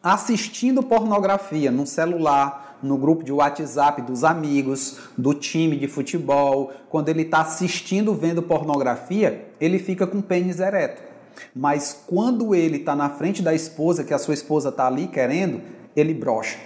[0.02, 7.08] assistindo pornografia no celular, no grupo de WhatsApp dos amigos, do time de futebol, quando
[7.08, 11.02] ele está assistindo, vendo pornografia, ele fica com pênis ereto.
[11.54, 15.60] Mas quando ele está na frente da esposa, que a sua esposa está ali querendo,
[15.94, 16.58] ele brocha.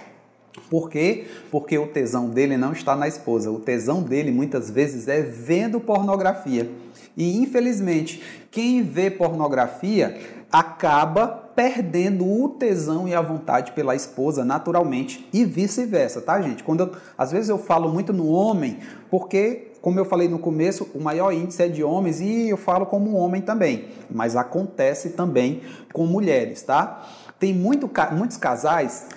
[0.69, 1.27] Por quê?
[1.51, 3.51] Porque o tesão dele não está na esposa.
[3.51, 6.69] O tesão dele muitas vezes é vendo pornografia.
[7.15, 10.19] E infelizmente, quem vê pornografia
[10.51, 16.63] acaba perdendo o tesão e a vontade pela esposa naturalmente e vice-versa, tá, gente?
[16.63, 18.77] Quando eu, às vezes eu falo muito no homem,
[19.09, 22.85] porque como eu falei no começo, o maior índice é de homens e eu falo
[22.85, 27.09] como homem também, mas acontece também com mulheres, tá?
[27.39, 29.07] Tem muito, muitos casais,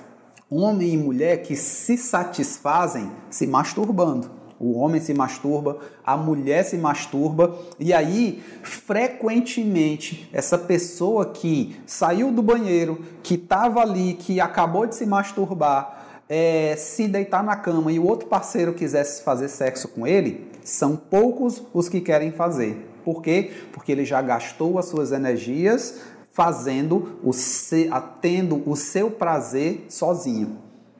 [0.50, 4.39] homem e mulher, que se satisfazem se masturbando.
[4.61, 12.31] O homem se masturba, a mulher se masturba, e aí, frequentemente, essa pessoa que saiu
[12.31, 17.90] do banheiro, que estava ali, que acabou de se masturbar, é, se deitar na cama
[17.90, 22.87] e o outro parceiro quisesse fazer sexo com ele, são poucos os que querem fazer.
[23.03, 23.51] Por quê?
[23.73, 26.01] Porque ele já gastou as suas energias
[26.33, 30.59] fazendo o se, tendo o seu prazer sozinho.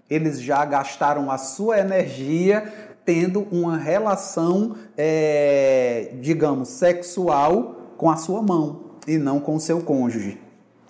[0.09, 8.41] Eles já gastaram a sua energia tendo uma relação, é, digamos, sexual com a sua
[8.41, 10.39] mão e não com o seu cônjuge.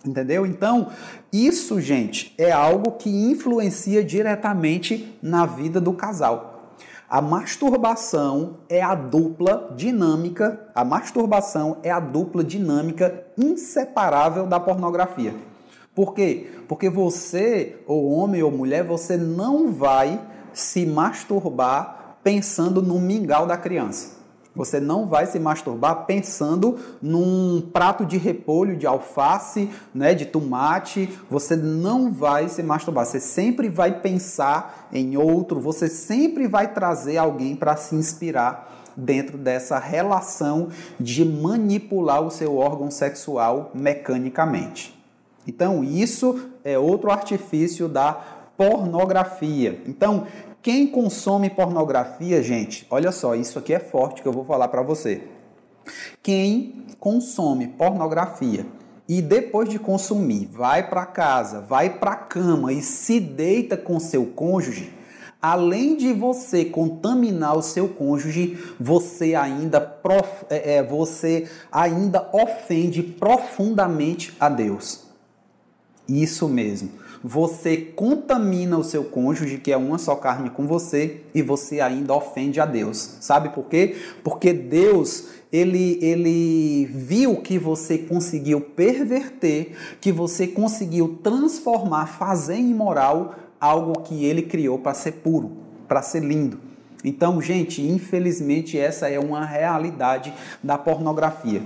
[0.04, 0.44] Entendeu?
[0.44, 0.88] Então,
[1.32, 6.74] isso, gente, é algo que influencia diretamente na vida do casal.
[7.08, 15.34] A masturbação é a dupla dinâmica, a masturbação é a dupla dinâmica inseparável da pornografia.
[15.94, 16.50] Por quê?
[16.68, 20.20] Porque você, ou homem ou mulher, você não vai
[20.52, 24.20] se masturbar pensando no mingau da criança.
[24.54, 31.08] Você não vai se masturbar pensando num prato de repolho, de alface, né, de tomate.
[31.30, 33.06] Você não vai se masturbar.
[33.06, 35.60] Você sempre vai pensar em outro.
[35.60, 42.56] Você sempre vai trazer alguém para se inspirar dentro dessa relação de manipular o seu
[42.56, 44.98] órgão sexual mecanicamente.
[45.46, 48.12] Então, isso é outro artifício da
[48.56, 49.80] pornografia.
[49.86, 50.26] Então,
[50.62, 54.82] quem consome pornografia, gente, olha só, isso aqui é forte que eu vou falar para
[54.82, 55.22] você.
[56.22, 58.66] Quem consome pornografia
[59.08, 64.26] e depois de consumir, vai para casa, vai para cama e se deita com seu
[64.26, 64.92] cônjuge,
[65.40, 73.02] além de você contaminar o seu cônjuge, você ainda, prof, é, é você ainda ofende
[73.02, 75.06] profundamente a Deus.
[76.06, 81.42] Isso mesmo você contamina o seu cônjuge, que é uma só carne com você, e
[81.42, 83.16] você ainda ofende a Deus.
[83.20, 83.96] Sabe por quê?
[84.24, 93.34] Porque Deus ele, ele viu que você conseguiu perverter, que você conseguiu transformar, fazer imoral
[93.60, 95.52] algo que ele criou para ser puro,
[95.88, 96.60] para ser lindo.
[97.04, 101.62] Então, gente, infelizmente essa é uma realidade da pornografia.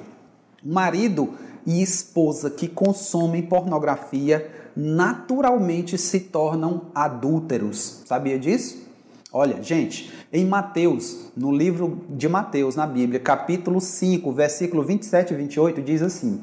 [0.63, 1.35] Marido
[1.67, 8.03] e esposa que consomem pornografia naturalmente se tornam adúlteros.
[8.05, 8.85] Sabia disso?
[9.33, 15.37] Olha, gente, em Mateus, no livro de Mateus, na Bíblia, capítulo 5, versículo 27 e
[15.37, 16.41] 28, diz assim: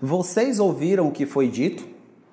[0.00, 1.84] Vocês ouviram o que foi dito?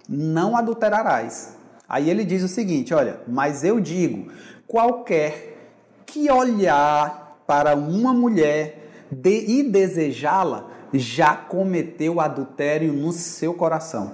[0.07, 1.55] Não adulterarás.
[1.89, 4.31] Aí ele diz o seguinte: Olha, mas eu digo,
[4.67, 5.57] qualquer
[6.05, 14.13] que olhar para uma mulher de, e desejá-la, já cometeu adultério no seu coração.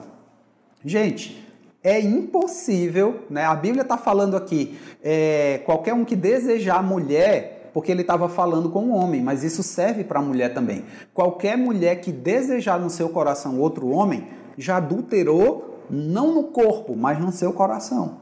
[0.83, 1.47] Gente,
[1.83, 3.45] é impossível, né?
[3.45, 8.69] A Bíblia está falando aqui, é, qualquer um que desejar mulher, porque ele estava falando
[8.69, 10.85] com o homem, mas isso serve para a mulher também.
[11.13, 17.19] Qualquer mulher que desejar no seu coração outro homem, já adulterou, não no corpo, mas
[17.19, 18.17] no seu coração.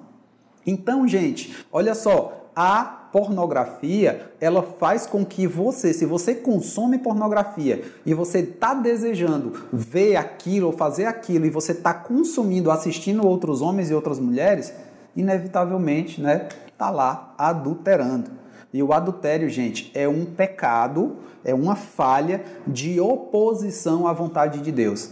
[0.66, 7.84] Então, gente, olha só, a pornografia, ela faz com que você, se você consome pornografia
[8.06, 13.62] e você está desejando ver aquilo ou fazer aquilo e você está consumindo, assistindo outros
[13.62, 14.74] homens e outras mulheres,
[15.16, 16.48] inevitavelmente, né,
[16.78, 18.32] tá lá adulterando.
[18.72, 24.72] E o adultério, gente, é um pecado, é uma falha de oposição à vontade de
[24.72, 25.12] Deus.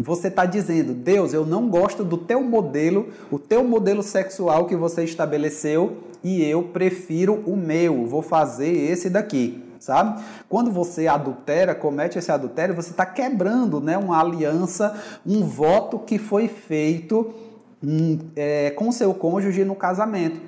[0.00, 4.76] Você está dizendo, Deus, eu não gosto do teu modelo, o teu modelo sexual que
[4.76, 10.22] você estabeleceu e eu prefiro o meu, vou fazer esse daqui, sabe?
[10.48, 14.96] Quando você adultera, comete esse adultério, você está quebrando né, uma aliança,
[15.26, 17.34] um voto que foi feito
[17.82, 20.40] hum, é, com seu cônjuge no casamento.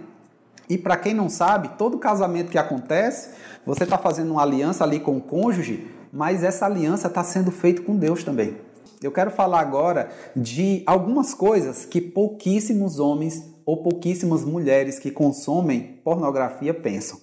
[0.69, 3.31] E para quem não sabe, todo casamento que acontece,
[3.67, 7.83] você está fazendo uma aliança ali com o cônjuge, mas essa aliança está sendo feita
[7.83, 8.70] com Deus também.
[9.03, 16.01] Eu quero falar agora de algumas coisas que pouquíssimos homens ou pouquíssimas mulheres que consomem
[16.05, 17.19] pornografia pensam.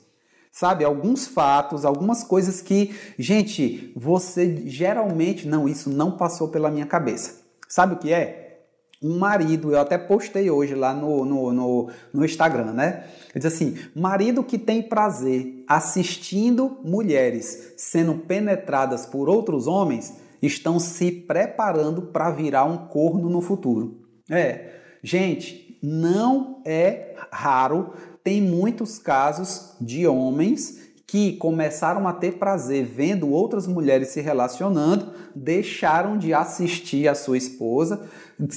[0.52, 6.88] Sabe, alguns fatos, algumas coisas que, gente, você geralmente, não, isso não passou pela minha
[6.88, 7.42] cabeça.
[7.70, 8.64] Sabe o que é?
[9.00, 13.04] Um marido, eu até postei hoje lá no, no, no, no Instagram, né?
[13.36, 20.16] Diz assim: marido que tem prazer assistindo mulheres sendo penetradas por outros homens
[20.48, 24.08] estão se preparando para virar um corno no futuro.
[24.30, 24.72] É,
[25.04, 27.94] gente, não é raro,
[28.24, 35.14] tem muitos casos de homens que começaram a ter prazer vendo outras mulheres se relacionando,
[35.34, 38.10] deixaram de assistir a sua esposa,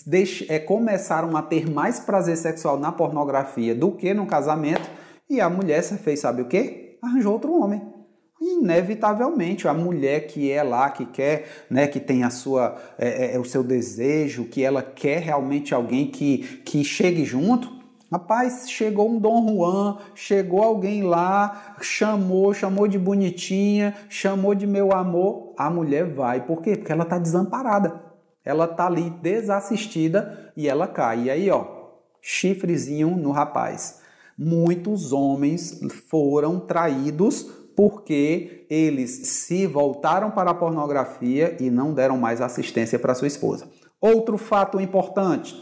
[0.05, 4.91] deix, é, começaram a ter mais prazer sexual na pornografia do que no casamento,
[5.29, 6.99] e a mulher fez, sabe o que?
[7.01, 8.00] Arranjou outro homem
[8.41, 13.39] inevitavelmente a mulher que é lá que quer né que tem a sua é, é,
[13.39, 17.81] o seu desejo que ela quer realmente alguém que que chegue junto
[18.11, 24.93] rapaz chegou um Dom Juan chegou alguém lá chamou chamou de bonitinha chamou de meu
[24.93, 26.47] amor a mulher vai.
[26.47, 26.75] Por quê?
[26.75, 28.01] Porque ela está desamparada.
[28.43, 31.25] Ela está ali desassistida e ela cai.
[31.25, 31.81] E aí ó
[32.23, 34.01] chifrezinho no rapaz.
[34.39, 37.47] Muitos homens foram traídos
[37.81, 43.71] porque eles se voltaram para a pornografia e não deram mais assistência para sua esposa.
[43.99, 45.57] Outro fato importante: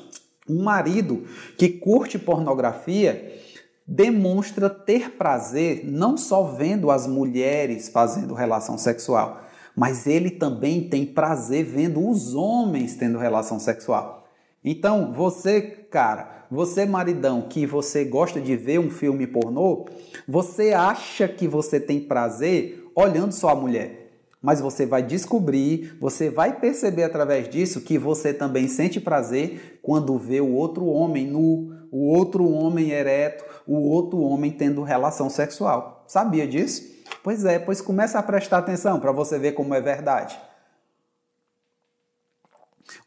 [0.51, 1.23] um marido
[1.57, 3.39] que curte pornografia
[3.87, 9.43] demonstra ter prazer não só vendo as mulheres fazendo relação sexual,
[9.77, 14.18] mas ele também tem prazer vendo os homens tendo relação sexual.
[14.65, 19.87] Então, você, cara, você maridão que você gosta de ver um filme pornô,
[20.27, 24.07] você acha que você tem prazer olhando só a mulher.
[24.41, 30.17] Mas você vai descobrir, você vai perceber através disso que você também sente prazer quando
[30.17, 36.05] vê o outro homem nu, o outro homem ereto, o outro homem tendo relação sexual.
[36.07, 36.83] Sabia disso?
[37.23, 40.39] Pois é, pois começa a prestar atenção para você ver como é verdade.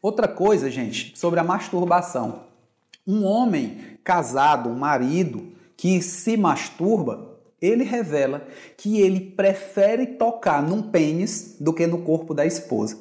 [0.00, 2.44] Outra coisa, gente, sobre a masturbação.
[3.06, 10.82] Um homem casado, um marido, que se masturba, ele revela que ele prefere tocar num
[10.82, 12.98] pênis do que no corpo da esposa.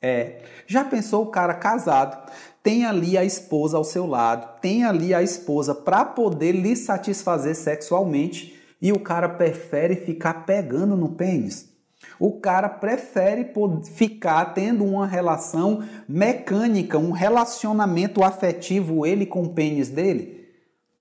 [0.00, 2.30] É, já pensou o cara casado,
[2.62, 7.54] tem ali a esposa ao seu lado, tem ali a esposa para poder lhe satisfazer
[7.54, 11.71] sexualmente e o cara prefere ficar pegando no pênis?
[12.18, 13.52] O cara prefere
[13.94, 20.46] ficar tendo uma relação mecânica, um relacionamento afetivo ele com o pênis dele.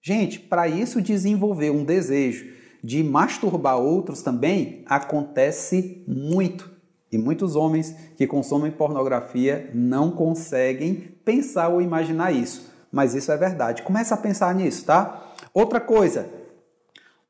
[0.01, 2.51] Gente, para isso desenvolver um desejo
[2.83, 6.71] de masturbar outros também acontece muito.
[7.11, 10.95] E muitos homens que consomem pornografia não conseguem
[11.25, 12.71] pensar ou imaginar isso.
[12.91, 13.83] Mas isso é verdade.
[13.83, 15.33] Começa a pensar nisso, tá?
[15.53, 16.29] Outra coisa,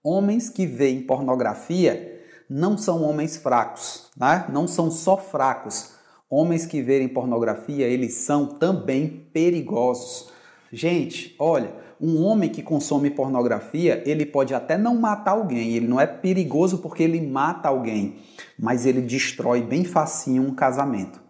[0.03, 2.10] homens que veem pornografia
[2.53, 4.45] não são homens fracos, né?
[4.49, 5.91] não são só fracos.
[6.29, 10.29] Homens que verem pornografia, eles são também perigosos.
[10.69, 15.99] Gente, olha, um homem que consome pornografia, ele pode até não matar alguém, ele não
[15.99, 18.17] é perigoso porque ele mata alguém,
[18.59, 21.21] mas ele destrói bem facinho um casamento.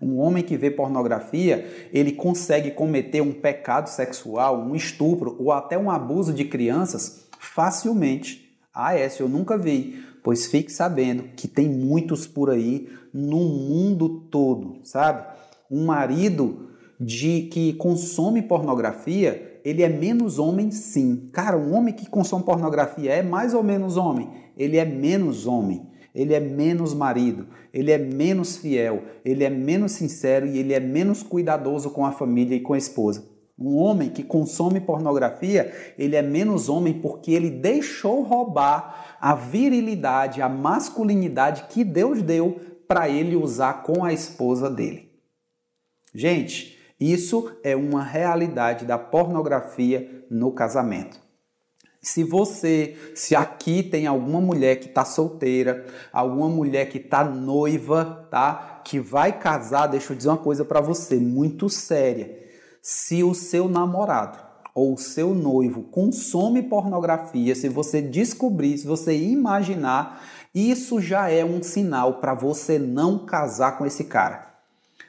[0.00, 5.76] Um homem que vê pornografia, ele consegue cometer um pecado sexual, um estupro ou até
[5.76, 8.56] um abuso de crianças facilmente.
[8.72, 14.26] Ah, essa eu nunca vi pois fique sabendo que tem muitos por aí no mundo
[14.30, 15.24] todo, sabe?
[15.70, 16.68] Um marido
[17.00, 21.28] de que consome pornografia, ele é menos homem sim.
[21.32, 25.86] Cara, um homem que consome pornografia é mais ou menos homem, ele é menos homem.
[26.14, 30.80] Ele é menos marido, ele é menos fiel, ele é menos sincero e ele é
[30.80, 33.24] menos cuidadoso com a família e com a esposa.
[33.56, 40.42] Um homem que consome pornografia, ele é menos homem porque ele deixou roubar a virilidade,
[40.42, 45.10] a masculinidade que Deus deu para ele usar com a esposa dele.
[46.14, 51.20] Gente, isso é uma realidade da pornografia no casamento.
[52.00, 58.26] Se você, se aqui tem alguma mulher que está solteira, alguma mulher que está noiva,
[58.30, 58.80] tá?
[58.84, 62.38] Que vai casar, deixa eu dizer uma coisa para você, muito séria
[62.80, 64.47] se o seu namorado
[64.78, 70.22] ou seu noivo consome pornografia, se você descobrir, se você imaginar,
[70.54, 74.54] isso já é um sinal para você não casar com esse cara.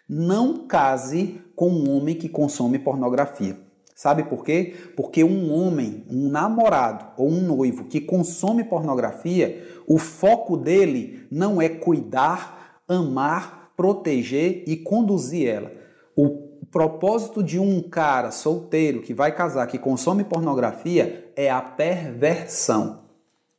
[0.07, 3.57] Não case com um homem que consome pornografia.
[3.95, 4.73] Sabe por quê?
[4.95, 11.61] Porque um homem, um namorado ou um noivo que consome pornografia, o foco dele não
[11.61, 15.71] é cuidar, amar, proteger e conduzir ela.
[16.15, 23.09] O propósito de um cara solteiro que vai casar, que consome pornografia, é a perversão.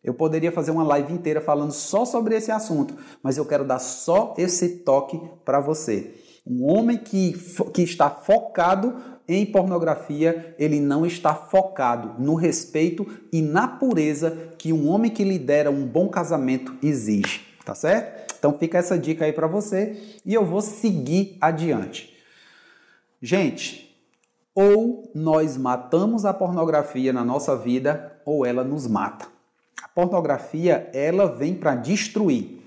[0.03, 3.79] Eu poderia fazer uma live inteira falando só sobre esse assunto, mas eu quero dar
[3.79, 6.15] só esse toque para você.
[6.47, 7.35] Um homem que,
[7.75, 8.97] que está focado
[9.29, 15.23] em pornografia, ele não está focado no respeito e na pureza que um homem que
[15.23, 18.35] lidera um bom casamento exige, tá certo?
[18.39, 22.11] Então fica essa dica aí para você e eu vou seguir adiante.
[23.23, 23.95] Gente,
[24.55, 29.27] ou nós matamos a pornografia na nossa vida ou ela nos mata.
[29.83, 32.63] A pornografia, ela vem para destruir.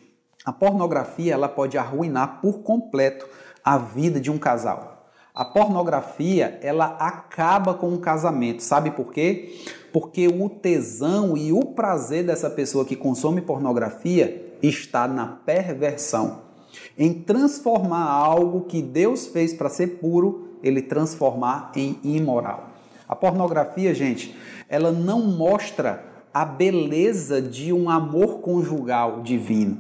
[0.46, 3.28] A pornografia, ela pode arruinar por completo
[3.66, 5.08] a vida de um casal.
[5.34, 8.62] A pornografia, ela acaba com o casamento.
[8.62, 9.60] Sabe por quê?
[9.92, 16.53] Porque o tesão e o prazer dessa pessoa que consome pornografia está na perversão
[16.98, 22.70] em transformar algo que Deus fez para ser puro, ele transformar em imoral.
[23.08, 24.36] A pornografia, gente,
[24.70, 26.04] ela não mostra
[26.34, 29.78] a beleza de um amor conjugal divino.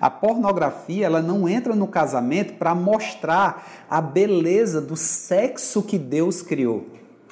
[0.00, 6.42] A pornografia, ela não entra no casamento para mostrar a beleza do sexo que Deus
[6.42, 6.86] criou.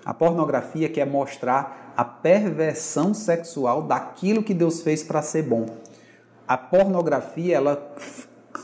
[0.04, 5.66] A pornografia quer mostrar a perversão sexual daquilo que Deus fez para ser bom.
[6.48, 7.94] A pornografia, ela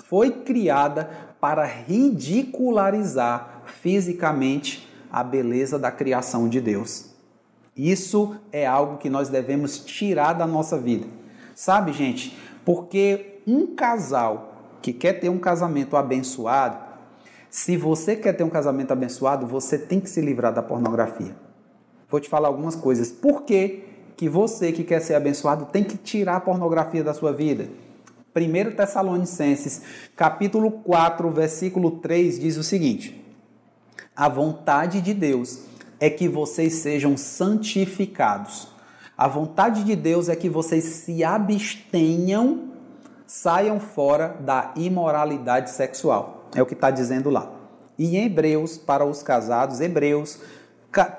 [0.09, 7.11] foi criada para ridicularizar fisicamente a beleza da criação de Deus.
[7.77, 11.07] Isso é algo que nós devemos tirar da nossa vida.
[11.55, 12.37] Sabe, gente?
[12.65, 16.79] Porque um casal que quer ter um casamento abençoado,
[17.51, 21.37] se você quer ter um casamento abençoado, você tem que se livrar da pornografia.
[22.09, 23.13] Vou te falar algumas coisas.
[23.13, 23.85] Por que,
[24.17, 27.69] que você que quer ser abençoado tem que tirar a pornografia da sua vida?
[28.35, 29.83] 1 Tessalonicenses,
[30.15, 33.25] capítulo 4, versículo 3 diz o seguinte:
[34.15, 35.61] A vontade de Deus
[35.99, 38.69] é que vocês sejam santificados.
[39.17, 42.69] A vontade de Deus é que vocês se abstenham,
[43.27, 46.49] saiam fora da imoralidade sexual.
[46.55, 47.51] É o que está dizendo lá.
[47.99, 50.39] E em Hebreus, para os casados, Hebreus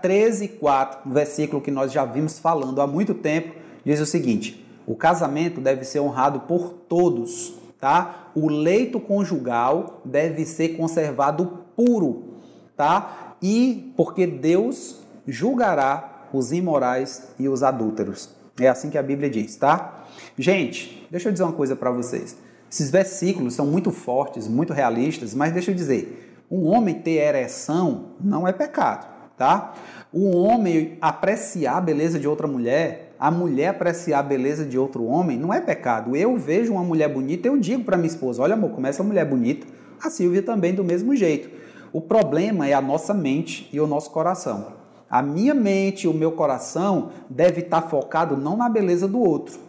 [0.01, 3.53] 13, 4, versículo que nós já vimos falando há muito tempo,
[3.83, 8.31] diz o seguinte: o casamento deve ser honrado por todos, tá?
[8.33, 12.33] O leito conjugal deve ser conservado puro,
[12.75, 13.35] tá?
[13.39, 18.31] E porque Deus julgará os imorais e os adúlteros.
[18.59, 20.05] É assim que a Bíblia diz, tá?
[20.35, 22.35] Gente, deixa eu dizer uma coisa para vocês.
[22.67, 28.13] Esses versículos são muito fortes, muito realistas, mas deixa eu dizer, um homem ter ereção
[28.19, 29.71] não é pecado, tá?
[30.11, 35.03] O homem apreciar a beleza de outra mulher a mulher apreciar a beleza de outro
[35.03, 36.15] homem não é pecado.
[36.15, 39.25] Eu vejo uma mulher bonita, eu digo para minha esposa: olha, amor, como essa mulher
[39.25, 39.67] bonita,
[40.01, 41.49] a Silvia também do mesmo jeito.
[41.91, 44.79] O problema é a nossa mente e o nosso coração.
[45.09, 49.19] A minha mente e o meu coração deve estar tá focado não na beleza do
[49.19, 49.59] outro,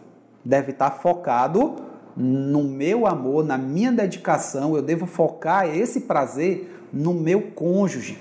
[0.45, 1.75] deve estar tá focado
[2.15, 4.75] no meu amor, na minha dedicação.
[4.75, 8.17] Eu devo focar esse prazer no meu cônjuge.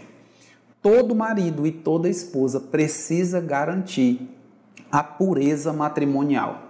[0.83, 4.40] Todo marido e toda esposa precisa garantir
[4.91, 6.63] a pureza matrimonial.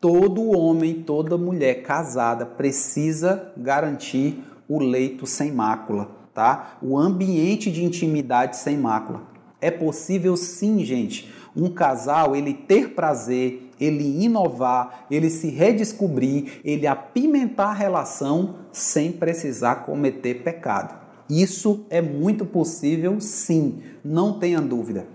[0.00, 6.78] Todo homem, toda mulher casada precisa garantir o leito sem mácula, tá?
[6.82, 9.22] O ambiente de intimidade sem mácula.
[9.60, 16.86] É possível sim, gente, um casal ele ter prazer, ele inovar, ele se redescobrir, ele
[16.86, 21.00] apimentar a relação sem precisar cometer pecado.
[21.30, 25.06] Isso é muito possível, sim, não tenha dúvida.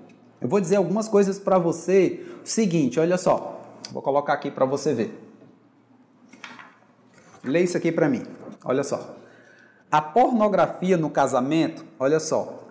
[0.48, 2.26] Eu vou dizer algumas coisas para você.
[2.46, 3.62] Seguinte, olha só.
[3.92, 5.14] Vou colocar aqui para você ver.
[7.44, 8.24] Lê isso aqui para mim.
[8.64, 9.18] Olha só.
[9.92, 12.64] A pornografia no casamento, olha só,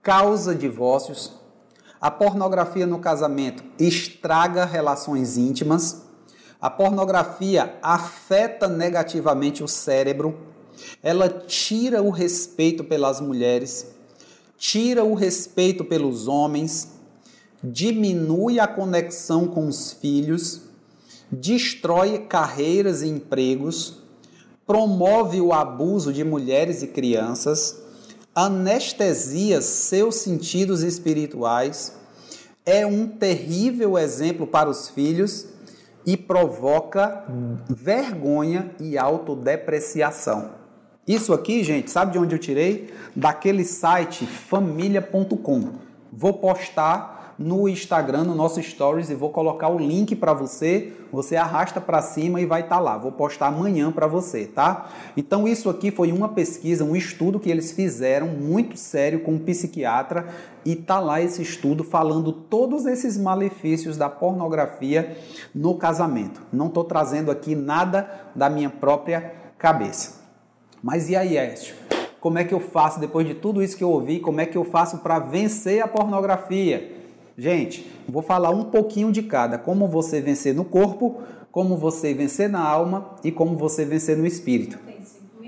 [0.00, 1.32] causa divórcios.
[2.00, 6.02] A pornografia no casamento estraga relações íntimas.
[6.60, 10.38] A pornografia afeta negativamente o cérebro.
[11.02, 13.96] Ela tira o respeito pelas mulheres,
[14.56, 16.94] tira o respeito pelos homens,
[17.62, 20.62] diminui a conexão com os filhos,
[21.30, 24.02] destrói carreiras e empregos,
[24.66, 27.82] promove o abuso de mulheres e crianças,
[28.34, 31.96] anestesia seus sentidos espirituais,
[32.64, 35.46] é um terrível exemplo para os filhos
[36.04, 37.24] e provoca
[37.68, 40.50] vergonha e autodepreciação.
[41.06, 42.92] Isso aqui, gente, sabe de onde eu tirei?
[43.14, 45.74] Daquele site família.com.
[46.12, 50.92] Vou postar no Instagram, no nosso Stories, e vou colocar o link para você.
[51.12, 52.96] Você arrasta para cima e vai estar tá lá.
[52.96, 54.88] Vou postar amanhã para você, tá?
[55.16, 59.38] Então, isso aqui foi uma pesquisa, um estudo que eles fizeram muito sério com um
[59.38, 60.26] psiquiatra
[60.64, 65.16] e tá lá esse estudo falando todos esses malefícios da pornografia
[65.54, 66.42] no casamento.
[66.52, 70.20] Não estou trazendo aqui nada da minha própria cabeça.
[70.82, 71.74] Mas e aí, Écio?
[72.20, 74.18] Como é que eu faço depois de tudo isso que eu ouvi?
[74.18, 76.95] Como é que eu faço para vencer a pornografia?
[77.38, 81.20] Gente, vou falar um pouquinho de cada: como você vencer no corpo,
[81.52, 84.78] como você vencer na alma e como você vencer no espírito.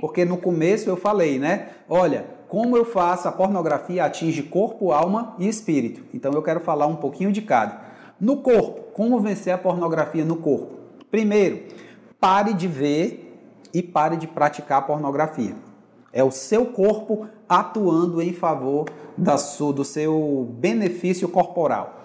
[0.01, 1.69] Porque no começo eu falei, né?
[1.89, 6.03] Olha, como eu faço a pornografia atinge corpo, alma e espírito.
[6.15, 7.81] Então eu quero falar um pouquinho de cada.
[8.21, 10.79] No corpo, como vencer a pornografia no corpo?
[11.11, 11.63] Primeiro,
[12.21, 13.29] pare de ver
[13.73, 15.55] e pare de praticar a pornografia.
[16.13, 18.87] É o seu corpo atuando em favor
[19.17, 22.05] da sua, do seu benefício corporal.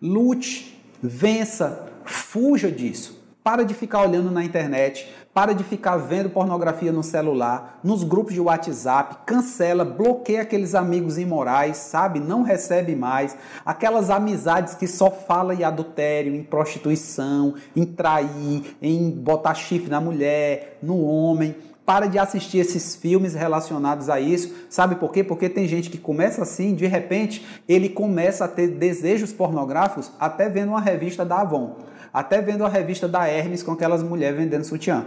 [0.00, 3.18] Lute, vença, fuja disso.
[3.42, 8.34] Para de ficar olhando na internet, para de ficar vendo pornografia no celular, nos grupos
[8.34, 12.20] de WhatsApp, cancela, bloqueia aqueles amigos imorais, sabe?
[12.20, 13.36] Não recebe mais.
[13.64, 20.00] Aquelas amizades que só fala em adultério, em prostituição, em trair, em botar chifre na
[20.00, 21.54] mulher, no homem
[21.90, 24.54] para de assistir esses filmes relacionados a isso.
[24.68, 25.24] Sabe por quê?
[25.24, 30.48] Porque tem gente que começa assim, de repente, ele começa a ter desejos pornográficos até
[30.48, 31.78] vendo uma revista da Avon,
[32.12, 35.04] até vendo a revista da Hermes com aquelas mulheres vendendo sutiã.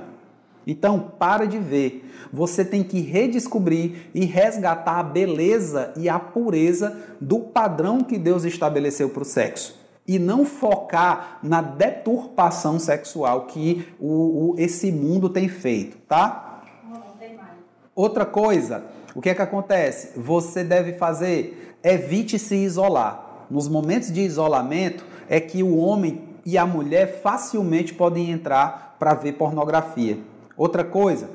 [0.67, 2.03] Então, para de ver.
[2.33, 8.43] Você tem que redescobrir e resgatar a beleza e a pureza do padrão que Deus
[8.43, 9.79] estabeleceu para o sexo.
[10.05, 16.49] E não focar na deturpação sexual que o, o, esse mundo tem feito, tá?
[17.95, 18.83] Outra coisa,
[19.13, 20.19] o que é que acontece?
[20.19, 23.45] Você deve fazer, evite se isolar.
[23.51, 29.13] Nos momentos de isolamento é que o homem e a mulher facilmente podem entrar para
[29.13, 30.17] ver pornografia.
[30.57, 31.29] Outra coisa,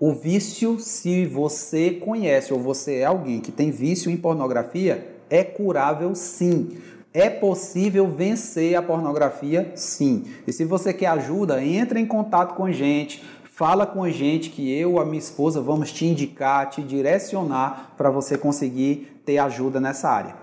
[0.00, 5.44] o vício, se você conhece ou você é alguém que tem vício em pornografia, é
[5.44, 6.78] curável sim.
[7.14, 9.72] É possível vencer a pornografia?
[9.76, 10.24] Sim.
[10.44, 13.22] E se você quer ajuda, entre em contato com a gente.
[13.60, 18.08] Fala com a gente que eu, a minha esposa, vamos te indicar, te direcionar para
[18.08, 20.34] você conseguir ter ajuda nessa área.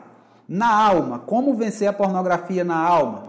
[0.47, 3.23] Na alma, como vencer a pornografia na alma?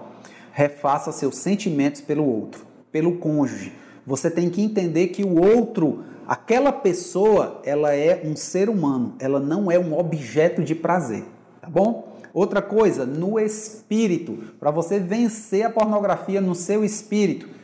[0.52, 3.72] Refaça seus sentimentos pelo outro, pelo cônjuge.
[4.06, 9.40] Você tem que entender que o outro, aquela pessoa, ela é um ser humano, ela
[9.40, 11.24] não é um objeto de prazer,
[11.62, 12.12] tá bom?
[12.34, 17.56] Outra coisa, no espírito, para você vencer a pornografia no seu espírito,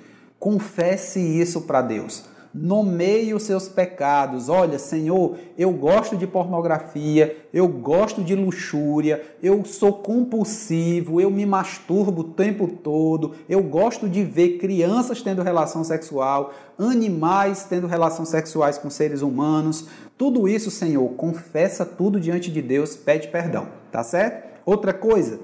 [0.45, 2.25] Confesse isso para Deus.
[2.53, 4.51] Nomeie os seus pecados.
[4.51, 11.47] Olha, Senhor, eu gosto de pornografia, eu gosto de luxúria, eu sou compulsivo, eu me
[11.47, 18.29] masturbo o tempo todo, eu gosto de ver crianças tendo relação sexual, animais tendo relações
[18.29, 19.89] sexuais com seres humanos.
[20.19, 24.47] Tudo isso, Senhor, confessa tudo diante de Deus, pede perdão, tá certo?
[24.67, 25.41] Outra coisa,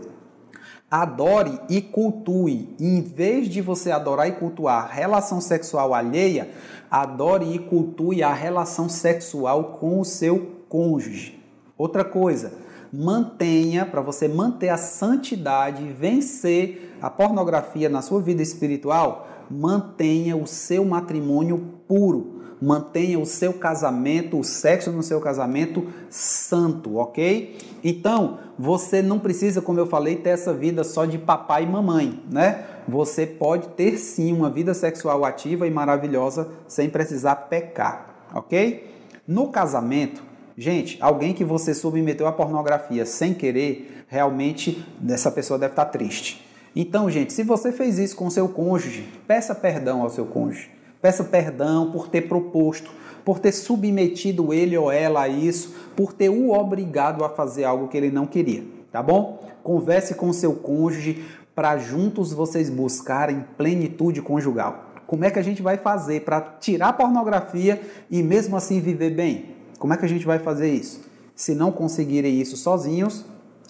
[0.90, 2.74] adore e cultue.
[2.80, 6.50] Em vez de você adorar e cultuar a relação sexual alheia,
[6.90, 11.40] adore e cultue a relação sexual com o seu cônjuge.
[11.78, 12.52] Outra coisa,
[12.92, 20.46] mantenha, para você manter a santidade vencer a pornografia na sua vida espiritual, mantenha o
[20.46, 27.56] seu matrimônio puro mantenha o seu casamento, o sexo no seu casamento santo, ok?
[27.82, 32.22] Então, você não precisa, como eu falei, ter essa vida só de papai e mamãe,
[32.30, 32.64] né?
[32.86, 38.90] Você pode ter sim uma vida sexual ativa e maravilhosa sem precisar pecar, ok?
[39.26, 40.22] No casamento,
[40.58, 46.46] gente, alguém que você submeteu à pornografia sem querer, realmente essa pessoa deve estar triste.
[46.76, 51.24] Então, gente, se você fez isso com seu cônjuge, peça perdão ao seu cônjuge Peça
[51.24, 52.90] perdão por ter proposto,
[53.24, 57.88] por ter submetido ele ou ela a isso, por ter o obrigado a fazer algo
[57.88, 59.48] que ele não queria, tá bom?
[59.62, 61.24] Converse com seu cônjuge
[61.54, 64.86] para juntos vocês buscarem plenitude conjugal.
[65.06, 67.80] Como é que a gente vai fazer para tirar pornografia
[68.10, 69.56] e mesmo assim viver bem?
[69.78, 71.00] Como é que a gente vai fazer isso?
[71.34, 73.24] Se não conseguirem isso sozinhos,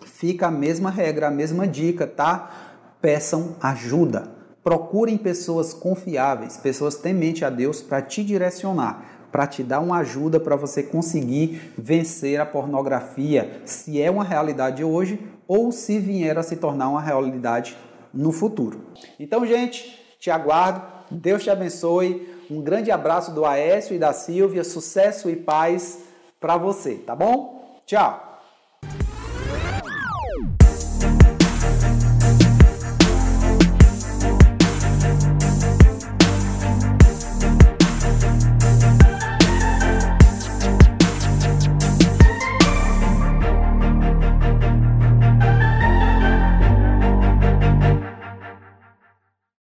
[0.05, 2.51] fica a mesma regra, a mesma dica, tá?
[3.01, 4.40] Peçam ajuda.
[4.63, 10.39] Procurem pessoas confiáveis, pessoas temente a Deus para te direcionar, para te dar uma ajuda
[10.39, 16.43] para você conseguir vencer a pornografia, se é uma realidade hoje ou se vier a
[16.43, 17.77] se tornar uma realidade
[18.13, 18.87] no futuro.
[19.19, 20.83] Então, gente, te aguardo.
[21.11, 22.29] Deus te abençoe.
[22.51, 24.63] Um grande abraço do Aécio e da Silvia.
[24.63, 26.01] Sucesso e paz
[26.39, 27.81] para você, tá bom?
[27.87, 28.30] Tchau.